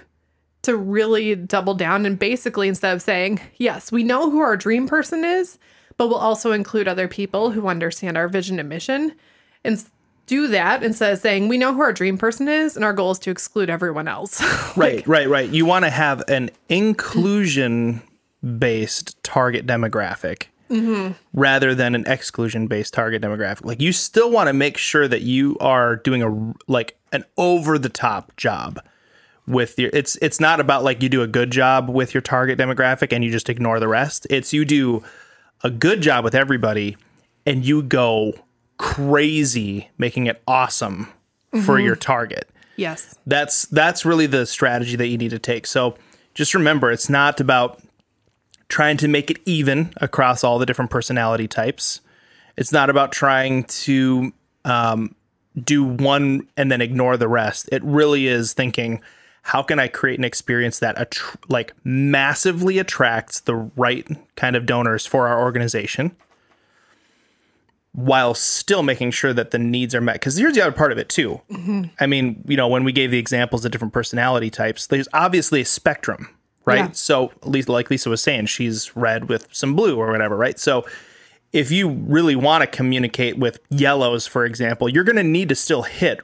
to 0.64 0.76
really 0.76 1.36
double 1.36 1.74
down 1.74 2.06
and 2.06 2.18
basically 2.18 2.68
instead 2.68 2.94
of 2.94 3.02
saying, 3.02 3.40
yes, 3.58 3.92
we 3.92 4.04
know 4.04 4.30
who 4.30 4.40
our 4.40 4.58
dream 4.58 4.88
person 4.88 5.24
is, 5.24 5.58
but 5.98 6.08
we'll 6.08 6.18
also 6.18 6.52
include 6.52 6.88
other 6.88 7.08
people 7.08 7.52
who 7.52 7.68
understand 7.68 8.18
our 8.18 8.28
vision 8.28 8.60
and 8.60 8.68
mission 8.68 9.14
and 9.64 9.84
do 10.26 10.48
that 10.48 10.84
instead 10.84 11.14
of 11.14 11.20
saying, 11.20 11.48
we 11.48 11.58
know 11.58 11.74
who 11.74 11.82
our 11.82 11.94
dream 11.94 12.18
person 12.18 12.48
is 12.48 12.76
and 12.76 12.84
our 12.84 12.92
goal 12.92 13.12
is 13.12 13.20
to 13.20 13.32
exclude 13.32 13.70
everyone 13.70 14.08
else. 14.08 14.42
right, 14.78 15.08
right, 15.08 15.30
right. 15.30 15.50
You 15.50 15.66
want 15.66 15.86
to 15.86 15.92
have 15.92 16.24
an 16.28 16.50
inclusion 16.68 18.02
based 18.60 19.22
target 19.24 19.66
demographic 19.66 20.48
mm-hmm. 20.70 21.14
rather 21.34 21.74
than 21.74 21.96
an 21.96 22.06
exclusion 22.08 22.68
based 22.68 22.94
target 22.94 23.22
demographic. 23.22 23.66
Like 23.66 23.82
you 23.82 23.94
still 23.94 24.32
want 24.32 24.48
to 24.48 24.54
make 24.54 24.78
sure 24.78 25.08
that 25.08 25.22
you 25.22 25.58
are 25.60 25.96
doing 25.96 26.24
a 26.24 26.54
like 26.68 26.98
an 27.12 27.24
over 27.38 27.78
the 27.80 27.90
top 27.90 28.36
job 28.36 28.80
with 29.48 29.80
your 29.80 29.90
it's 29.94 30.18
it's 30.22 30.40
not 30.40 30.60
about 30.60 30.84
like 30.84 31.02
you 31.02 31.10
do 31.10 31.22
a 31.22 31.28
good 31.28 31.52
job 31.52 31.90
with 31.90 32.14
your 32.14 32.22
target 32.22 32.60
demographic 32.60 33.14
and 33.14 33.24
you 33.24 33.32
just 33.32 33.50
ignore 33.50 33.80
the 33.80 33.88
rest. 33.88 34.28
It's 34.30 34.54
you 34.54 34.66
do 34.66 35.04
a 35.64 35.70
good 35.70 36.02
job 36.02 36.24
with 36.24 36.36
everybody 36.36 36.98
and 37.46 37.66
you 37.66 37.82
go 37.82 38.34
crazy 38.78 39.90
making 39.98 40.28
it 40.28 40.42
awesome 40.48 41.12
for 41.64 41.80
your 41.80 41.96
target. 41.96 42.50
Yes. 42.76 43.18
That's 43.26 43.66
that's 43.66 44.06
really 44.06 44.28
the 44.28 44.46
strategy 44.46 44.96
that 44.96 45.08
you 45.08 45.18
need 45.18 45.32
to 45.32 45.40
take. 45.40 45.66
So 45.66 45.96
just 46.34 46.54
remember 46.54 46.92
it's 46.92 47.10
not 47.10 47.40
about 47.40 47.82
trying 48.70 48.98
to 48.98 49.08
make 49.08 49.32
it 49.32 49.40
even 49.46 49.94
across 49.98 50.44
all 50.44 50.60
the 50.60 50.66
different 50.66 50.92
personality 50.92 51.48
types. 51.48 52.02
It's 52.58 52.72
not 52.72 52.90
about 52.90 53.12
trying 53.12 53.64
to 53.64 54.34
um, 54.66 55.16
do 55.64 55.84
one 55.84 56.48
and 56.58 56.72
then 56.72 56.82
ignore 56.82 57.18
the 57.18 57.28
rest. 57.28 57.70
It 57.72 57.84
really 57.84 58.28
is 58.28 58.54
thinking, 58.54 59.02
how 59.48 59.64
can 59.64 59.80
I 59.80 59.88
create 59.88 60.20
an 60.20 60.26
experience 60.26 60.80
that 60.80 60.98
attr- 60.98 61.38
like 61.48 61.74
massively 61.86 62.80
attracts 62.80 63.40
the 63.40 63.56
right 63.56 64.06
kind 64.36 64.58
of 64.58 64.66
donors 64.66 65.06
for 65.06 65.30
our 65.30 65.42
organization, 65.42 66.14
while 67.94 68.34
still 68.34 68.84
making 68.84 69.12
sure 69.12 69.32
that 69.32 69.52
the 69.52 69.58
needs 69.58 69.96
are 69.96 70.02
met? 70.02 70.16
Because 70.16 70.36
here's 70.36 70.54
the 70.54 70.62
other 70.62 70.76
part 70.76 70.92
of 70.92 70.98
it 70.98 71.08
too. 71.08 71.40
Mm-hmm. 71.50 71.84
I 71.98 72.08
mean, 72.08 72.44
you 72.46 72.58
know, 72.58 72.68
when 72.68 72.84
we 72.84 72.92
gave 72.92 73.10
the 73.10 73.20
examples 73.20 73.64
of 73.64 73.72
different 73.72 73.94
personality 73.94 74.50
types, 74.50 74.88
there's 74.88 75.08
obviously 75.14 75.62
a 75.62 75.66
spectrum, 75.66 76.28
right? 76.66 76.80
Yeah. 76.80 76.92
So, 76.92 77.32
at 77.42 77.48
least 77.48 77.70
like 77.70 77.90
Lisa 77.90 78.10
was 78.10 78.22
saying, 78.22 78.48
she's 78.48 78.98
red 78.98 79.30
with 79.30 79.48
some 79.54 79.78
blue 79.78 79.96
or 79.96 80.12
whatever, 80.12 80.36
right? 80.36 80.60
So 80.60 80.86
if 81.54 81.72
you 81.72 81.88
really 81.88 82.36
want 82.36 82.64
to 82.64 82.68
communicate 82.68 83.38
with 83.38 83.60
yellows, 83.70 84.28
for 84.28 84.44
example, 84.44 84.90
you're 84.90 85.06
going 85.06 85.16
to 85.16 85.24
need 85.24 85.48
to 85.48 85.56
still 85.56 85.84
hit 85.84 86.20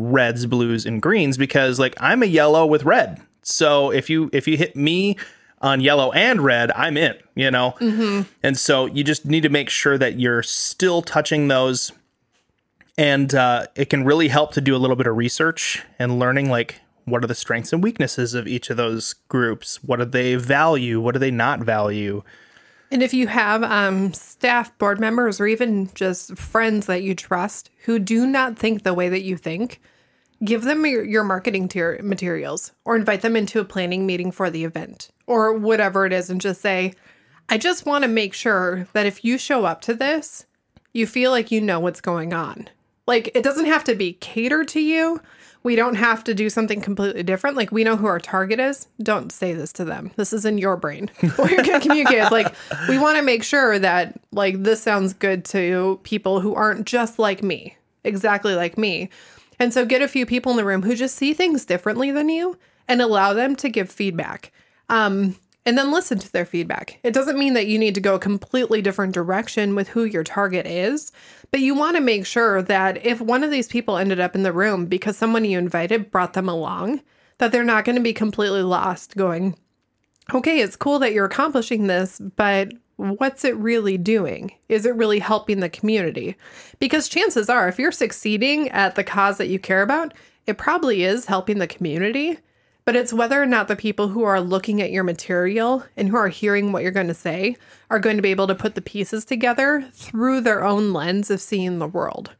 reds, 0.00 0.46
blues, 0.46 0.86
and 0.86 1.02
greens 1.02 1.36
because 1.36 1.78
like 1.78 1.94
I'm 2.00 2.22
a 2.22 2.26
yellow 2.26 2.66
with 2.66 2.84
red. 2.84 3.20
So 3.42 3.90
if 3.90 4.10
you 4.10 4.30
if 4.32 4.46
you 4.46 4.56
hit 4.56 4.76
me 4.76 5.16
on 5.60 5.80
yellow 5.80 6.10
and 6.12 6.40
red, 6.40 6.70
I'm 6.72 6.96
in, 6.96 7.16
you 7.34 7.50
know? 7.50 7.74
And 8.42 8.58
so 8.58 8.86
you 8.86 9.04
just 9.04 9.26
need 9.26 9.42
to 9.42 9.50
make 9.50 9.68
sure 9.68 9.98
that 9.98 10.18
you're 10.18 10.42
still 10.42 11.02
touching 11.02 11.48
those. 11.48 11.92
And 12.96 13.34
uh, 13.34 13.66
it 13.76 13.90
can 13.90 14.04
really 14.04 14.28
help 14.28 14.52
to 14.54 14.60
do 14.60 14.74
a 14.74 14.78
little 14.78 14.96
bit 14.96 15.06
of 15.06 15.16
research 15.16 15.84
and 15.98 16.18
learning 16.18 16.50
like 16.50 16.80
what 17.04 17.24
are 17.24 17.26
the 17.26 17.34
strengths 17.34 17.72
and 17.72 17.82
weaknesses 17.82 18.34
of 18.34 18.46
each 18.46 18.70
of 18.70 18.76
those 18.76 19.14
groups? 19.28 19.82
What 19.82 19.98
do 19.98 20.04
they 20.04 20.34
value? 20.36 21.00
What 21.00 21.12
do 21.12 21.18
they 21.18 21.30
not 21.30 21.60
value? 21.60 22.22
And 22.90 23.02
if 23.02 23.14
you 23.14 23.28
have 23.28 23.62
um, 23.62 24.12
staff, 24.12 24.76
board 24.78 24.98
members, 24.98 25.40
or 25.40 25.46
even 25.46 25.90
just 25.94 26.36
friends 26.36 26.86
that 26.86 27.02
you 27.02 27.14
trust 27.14 27.70
who 27.84 27.98
do 27.98 28.26
not 28.26 28.58
think 28.58 28.82
the 28.82 28.94
way 28.94 29.08
that 29.08 29.22
you 29.22 29.36
think, 29.36 29.80
give 30.44 30.62
them 30.62 30.84
your, 30.86 31.04
your 31.04 31.24
marketing 31.24 31.68
tier 31.68 32.00
materials 32.02 32.72
or 32.84 32.96
invite 32.96 33.22
them 33.22 33.36
into 33.36 33.60
a 33.60 33.64
planning 33.64 34.06
meeting 34.06 34.30
for 34.30 34.50
the 34.50 34.64
event 34.64 35.10
or 35.26 35.52
whatever 35.52 36.06
it 36.06 36.12
is 36.12 36.30
and 36.30 36.40
just 36.40 36.60
say, 36.60 36.94
I 37.48 37.58
just 37.58 37.86
want 37.86 38.02
to 38.02 38.08
make 38.08 38.32
sure 38.32 38.86
that 38.92 39.06
if 39.06 39.24
you 39.24 39.36
show 39.36 39.64
up 39.64 39.80
to 39.82 39.94
this, 39.94 40.46
you 40.92 41.06
feel 41.06 41.30
like 41.30 41.50
you 41.50 41.60
know 41.60 41.80
what's 41.80 42.00
going 42.00 42.32
on. 42.32 42.68
Like 43.06 43.30
it 43.34 43.42
doesn't 43.42 43.66
have 43.66 43.84
to 43.84 43.94
be 43.94 44.14
catered 44.14 44.68
to 44.68 44.80
you. 44.80 45.20
We 45.62 45.76
don't 45.76 45.96
have 45.96 46.24
to 46.24 46.32
do 46.32 46.48
something 46.48 46.80
completely 46.80 47.22
different. 47.22 47.56
Like 47.56 47.70
we 47.70 47.84
know 47.84 47.96
who 47.96 48.06
our 48.06 48.20
target 48.20 48.60
is. 48.60 48.88
Don't 49.02 49.30
say 49.30 49.52
this 49.52 49.72
to 49.74 49.84
them. 49.84 50.10
This 50.16 50.32
is 50.32 50.46
in 50.46 50.56
your 50.58 50.76
brain. 50.76 51.10
What 51.36 51.50
you're 51.50 51.62
gonna 51.62 51.80
communicate 51.80 52.18
is 52.18 52.30
like 52.30 52.54
we 52.88 52.98
want 52.98 53.18
to 53.18 53.22
make 53.22 53.42
sure 53.42 53.78
that 53.78 54.18
like 54.32 54.62
this 54.62 54.82
sounds 54.82 55.12
good 55.12 55.44
to 55.46 56.00
people 56.02 56.40
who 56.40 56.54
aren't 56.54 56.86
just 56.86 57.18
like 57.18 57.42
me, 57.42 57.76
exactly 58.04 58.54
like 58.54 58.78
me. 58.78 59.10
And 59.60 59.72
so 59.72 59.84
get 59.84 60.02
a 60.02 60.08
few 60.08 60.26
people 60.26 60.50
in 60.50 60.56
the 60.56 60.64
room 60.64 60.82
who 60.82 60.96
just 60.96 61.14
see 61.14 61.34
things 61.34 61.66
differently 61.66 62.10
than 62.10 62.28
you 62.30 62.58
and 62.88 63.00
allow 63.00 63.34
them 63.34 63.54
to 63.56 63.68
give 63.68 63.90
feedback. 63.90 64.50
Um, 64.88 65.36
and 65.66 65.76
then 65.76 65.92
listen 65.92 66.18
to 66.18 66.32
their 66.32 66.46
feedback. 66.46 66.98
It 67.02 67.12
doesn't 67.12 67.38
mean 67.38 67.52
that 67.52 67.66
you 67.66 67.78
need 67.78 67.94
to 67.94 68.00
go 68.00 68.14
a 68.14 68.18
completely 68.18 68.80
different 68.80 69.12
direction 69.12 69.74
with 69.74 69.88
who 69.88 70.04
your 70.04 70.24
target 70.24 70.66
is, 70.66 71.12
but 71.50 71.60
you 71.60 71.74
want 71.74 71.96
to 71.96 72.02
make 72.02 72.24
sure 72.24 72.62
that 72.62 73.04
if 73.04 73.20
one 73.20 73.44
of 73.44 73.50
these 73.50 73.68
people 73.68 73.98
ended 73.98 74.18
up 74.18 74.34
in 74.34 74.42
the 74.42 74.52
room 74.52 74.86
because 74.86 75.18
someone 75.18 75.44
you 75.44 75.58
invited 75.58 76.10
brought 76.10 76.32
them 76.32 76.48
along, 76.48 77.02
that 77.38 77.52
they're 77.52 77.62
not 77.62 77.84
going 77.84 77.96
to 77.96 78.02
be 78.02 78.14
completely 78.14 78.62
lost 78.62 79.16
going, 79.16 79.54
okay, 80.32 80.60
it's 80.60 80.76
cool 80.76 80.98
that 80.98 81.12
you're 81.12 81.26
accomplishing 81.26 81.86
this, 81.86 82.18
but 82.36 82.72
what's 83.00 83.44
it 83.44 83.56
really 83.56 83.96
doing? 83.96 84.52
Is 84.68 84.84
it 84.84 84.94
really 84.94 85.20
helping 85.20 85.60
the 85.60 85.70
community? 85.70 86.36
Because 86.78 87.08
chances 87.08 87.48
are, 87.48 87.66
if 87.66 87.78
you're 87.78 87.92
succeeding 87.92 88.68
at 88.68 88.94
the 88.94 89.04
cause 89.04 89.38
that 89.38 89.48
you 89.48 89.58
care 89.58 89.82
about, 89.82 90.12
it 90.46 90.58
probably 90.58 91.02
is 91.02 91.26
helping 91.26 91.58
the 91.58 91.66
community. 91.66 92.38
But 92.84 92.96
it's 92.96 93.12
whether 93.12 93.40
or 93.40 93.46
not 93.46 93.68
the 93.68 93.76
people 93.76 94.08
who 94.08 94.24
are 94.24 94.40
looking 94.40 94.82
at 94.82 94.90
your 94.90 95.04
material 95.04 95.84
and 95.96 96.08
who 96.08 96.16
are 96.16 96.28
hearing 96.28 96.72
what 96.72 96.82
you're 96.82 96.92
going 96.92 97.08
to 97.08 97.14
say 97.14 97.56
are 97.88 98.00
going 98.00 98.16
to 98.16 98.22
be 98.22 98.30
able 98.30 98.46
to 98.48 98.54
put 98.54 98.74
the 98.74 98.82
pieces 98.82 99.24
together 99.24 99.88
through 99.92 100.40
their 100.40 100.64
own 100.64 100.92
lens 100.92 101.30
of 101.30 101.40
seeing 101.40 101.78
the 101.78 101.86
world. 101.86 102.32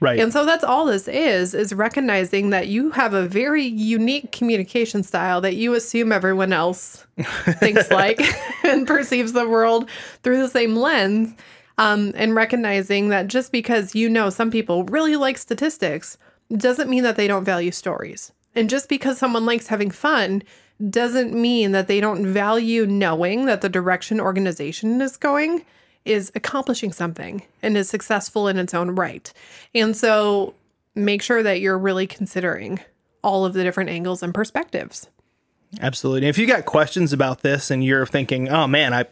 Right. 0.00 0.20
And 0.20 0.32
so 0.32 0.44
that's 0.44 0.64
all 0.64 0.86
this 0.86 1.08
is 1.08 1.54
is 1.54 1.72
recognizing 1.72 2.50
that 2.50 2.68
you 2.68 2.90
have 2.90 3.14
a 3.14 3.26
very 3.26 3.64
unique 3.64 4.32
communication 4.32 5.02
style 5.02 5.40
that 5.40 5.56
you 5.56 5.74
assume 5.74 6.12
everyone 6.12 6.52
else 6.52 7.06
thinks 7.58 7.90
like 7.90 8.20
and 8.64 8.86
perceives 8.86 9.32
the 9.32 9.48
world 9.48 9.88
through 10.22 10.38
the 10.38 10.48
same 10.48 10.76
lens. 10.76 11.34
Um, 11.76 12.12
and 12.14 12.36
recognizing 12.36 13.08
that 13.08 13.26
just 13.26 13.50
because 13.50 13.96
you 13.96 14.08
know 14.08 14.30
some 14.30 14.52
people 14.52 14.84
really 14.84 15.16
like 15.16 15.36
statistics 15.36 16.16
doesn't 16.56 16.88
mean 16.88 17.02
that 17.02 17.16
they 17.16 17.26
don't 17.26 17.44
value 17.44 17.72
stories. 17.72 18.30
And 18.54 18.70
just 18.70 18.88
because 18.88 19.18
someone 19.18 19.44
likes 19.44 19.66
having 19.66 19.90
fun 19.90 20.44
doesn't 20.90 21.32
mean 21.32 21.72
that 21.72 21.88
they 21.88 22.00
don't 22.00 22.26
value 22.26 22.86
knowing 22.86 23.46
that 23.46 23.60
the 23.60 23.68
direction 23.68 24.20
organization 24.20 25.00
is 25.00 25.16
going 25.16 25.64
is 26.04 26.30
accomplishing 26.34 26.92
something 26.92 27.42
and 27.62 27.76
is 27.76 27.88
successful 27.88 28.48
in 28.48 28.58
its 28.58 28.74
own 28.74 28.90
right. 28.90 29.32
And 29.74 29.96
so 29.96 30.54
make 30.94 31.22
sure 31.22 31.42
that 31.42 31.60
you're 31.60 31.78
really 31.78 32.06
considering 32.06 32.80
all 33.22 33.44
of 33.44 33.54
the 33.54 33.62
different 33.62 33.90
angles 33.90 34.22
and 34.22 34.34
perspectives. 34.34 35.08
Absolutely. 35.80 36.28
If 36.28 36.38
you 36.38 36.46
got 36.46 36.66
questions 36.66 37.12
about 37.12 37.42
this 37.42 37.70
and 37.70 37.82
you're 37.82 38.06
thinking, 38.06 38.48
"Oh 38.48 38.66
man, 38.66 38.94
I 38.94 39.06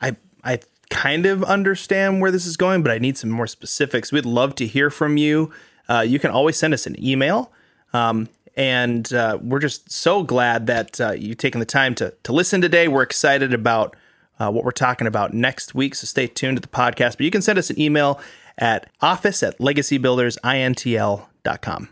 I 0.00 0.16
I 0.42 0.60
kind 0.88 1.26
of 1.26 1.44
understand 1.44 2.20
where 2.20 2.30
this 2.30 2.46
is 2.46 2.56
going, 2.56 2.82
but 2.82 2.90
I 2.90 2.98
need 2.98 3.18
some 3.18 3.30
more 3.30 3.46
specifics." 3.46 4.10
We'd 4.10 4.24
love 4.24 4.54
to 4.56 4.66
hear 4.66 4.88
from 4.88 5.18
you. 5.18 5.52
Uh, 5.88 6.00
you 6.00 6.18
can 6.18 6.30
always 6.30 6.56
send 6.56 6.72
us 6.72 6.86
an 6.86 7.02
email. 7.04 7.52
Um, 7.92 8.28
and 8.56 9.12
uh, 9.12 9.38
we're 9.42 9.58
just 9.58 9.90
so 9.90 10.22
glad 10.22 10.66
that 10.68 11.00
uh, 11.00 11.10
you've 11.12 11.38
taken 11.38 11.58
the 11.58 11.66
time 11.66 11.94
to 11.96 12.14
to 12.22 12.32
listen 12.32 12.60
today. 12.60 12.88
We're 12.88 13.02
excited 13.02 13.52
about 13.52 13.96
uh, 14.38 14.50
what 14.50 14.64
we're 14.64 14.70
talking 14.72 15.06
about 15.06 15.34
next 15.34 15.74
week, 15.74 15.94
so 15.94 16.06
stay 16.06 16.26
tuned 16.26 16.56
to 16.56 16.60
the 16.60 16.68
podcast. 16.68 17.16
But 17.16 17.20
you 17.20 17.30
can 17.30 17.42
send 17.42 17.58
us 17.58 17.70
an 17.70 17.80
email 17.80 18.20
at 18.58 18.90
office 19.00 19.42
at 19.42 19.58
legacybuildersintl.com. 19.58 21.88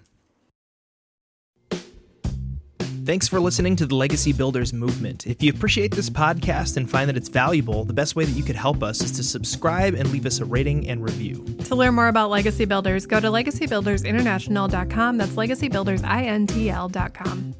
Thanks 3.04 3.26
for 3.26 3.40
listening 3.40 3.74
to 3.76 3.86
the 3.86 3.96
Legacy 3.96 4.32
Builders 4.32 4.72
Movement. 4.72 5.26
If 5.26 5.42
you 5.42 5.50
appreciate 5.50 5.92
this 5.92 6.08
podcast 6.08 6.76
and 6.76 6.88
find 6.88 7.08
that 7.08 7.16
it's 7.16 7.28
valuable, 7.28 7.84
the 7.84 7.92
best 7.92 8.14
way 8.14 8.24
that 8.24 8.30
you 8.30 8.44
could 8.44 8.54
help 8.54 8.80
us 8.80 9.02
is 9.02 9.10
to 9.12 9.24
subscribe 9.24 9.94
and 9.94 10.08
leave 10.12 10.24
us 10.24 10.38
a 10.38 10.44
rating 10.44 10.88
and 10.88 11.02
review. 11.02 11.44
To 11.64 11.74
learn 11.74 11.96
more 11.96 12.06
about 12.06 12.30
Legacy 12.30 12.64
Builders, 12.64 13.06
go 13.06 13.18
to 13.18 13.26
legacybuildersinternational.com. 13.26 15.16
That's 15.16 15.32
legacybuildersintl.com. 15.32 17.54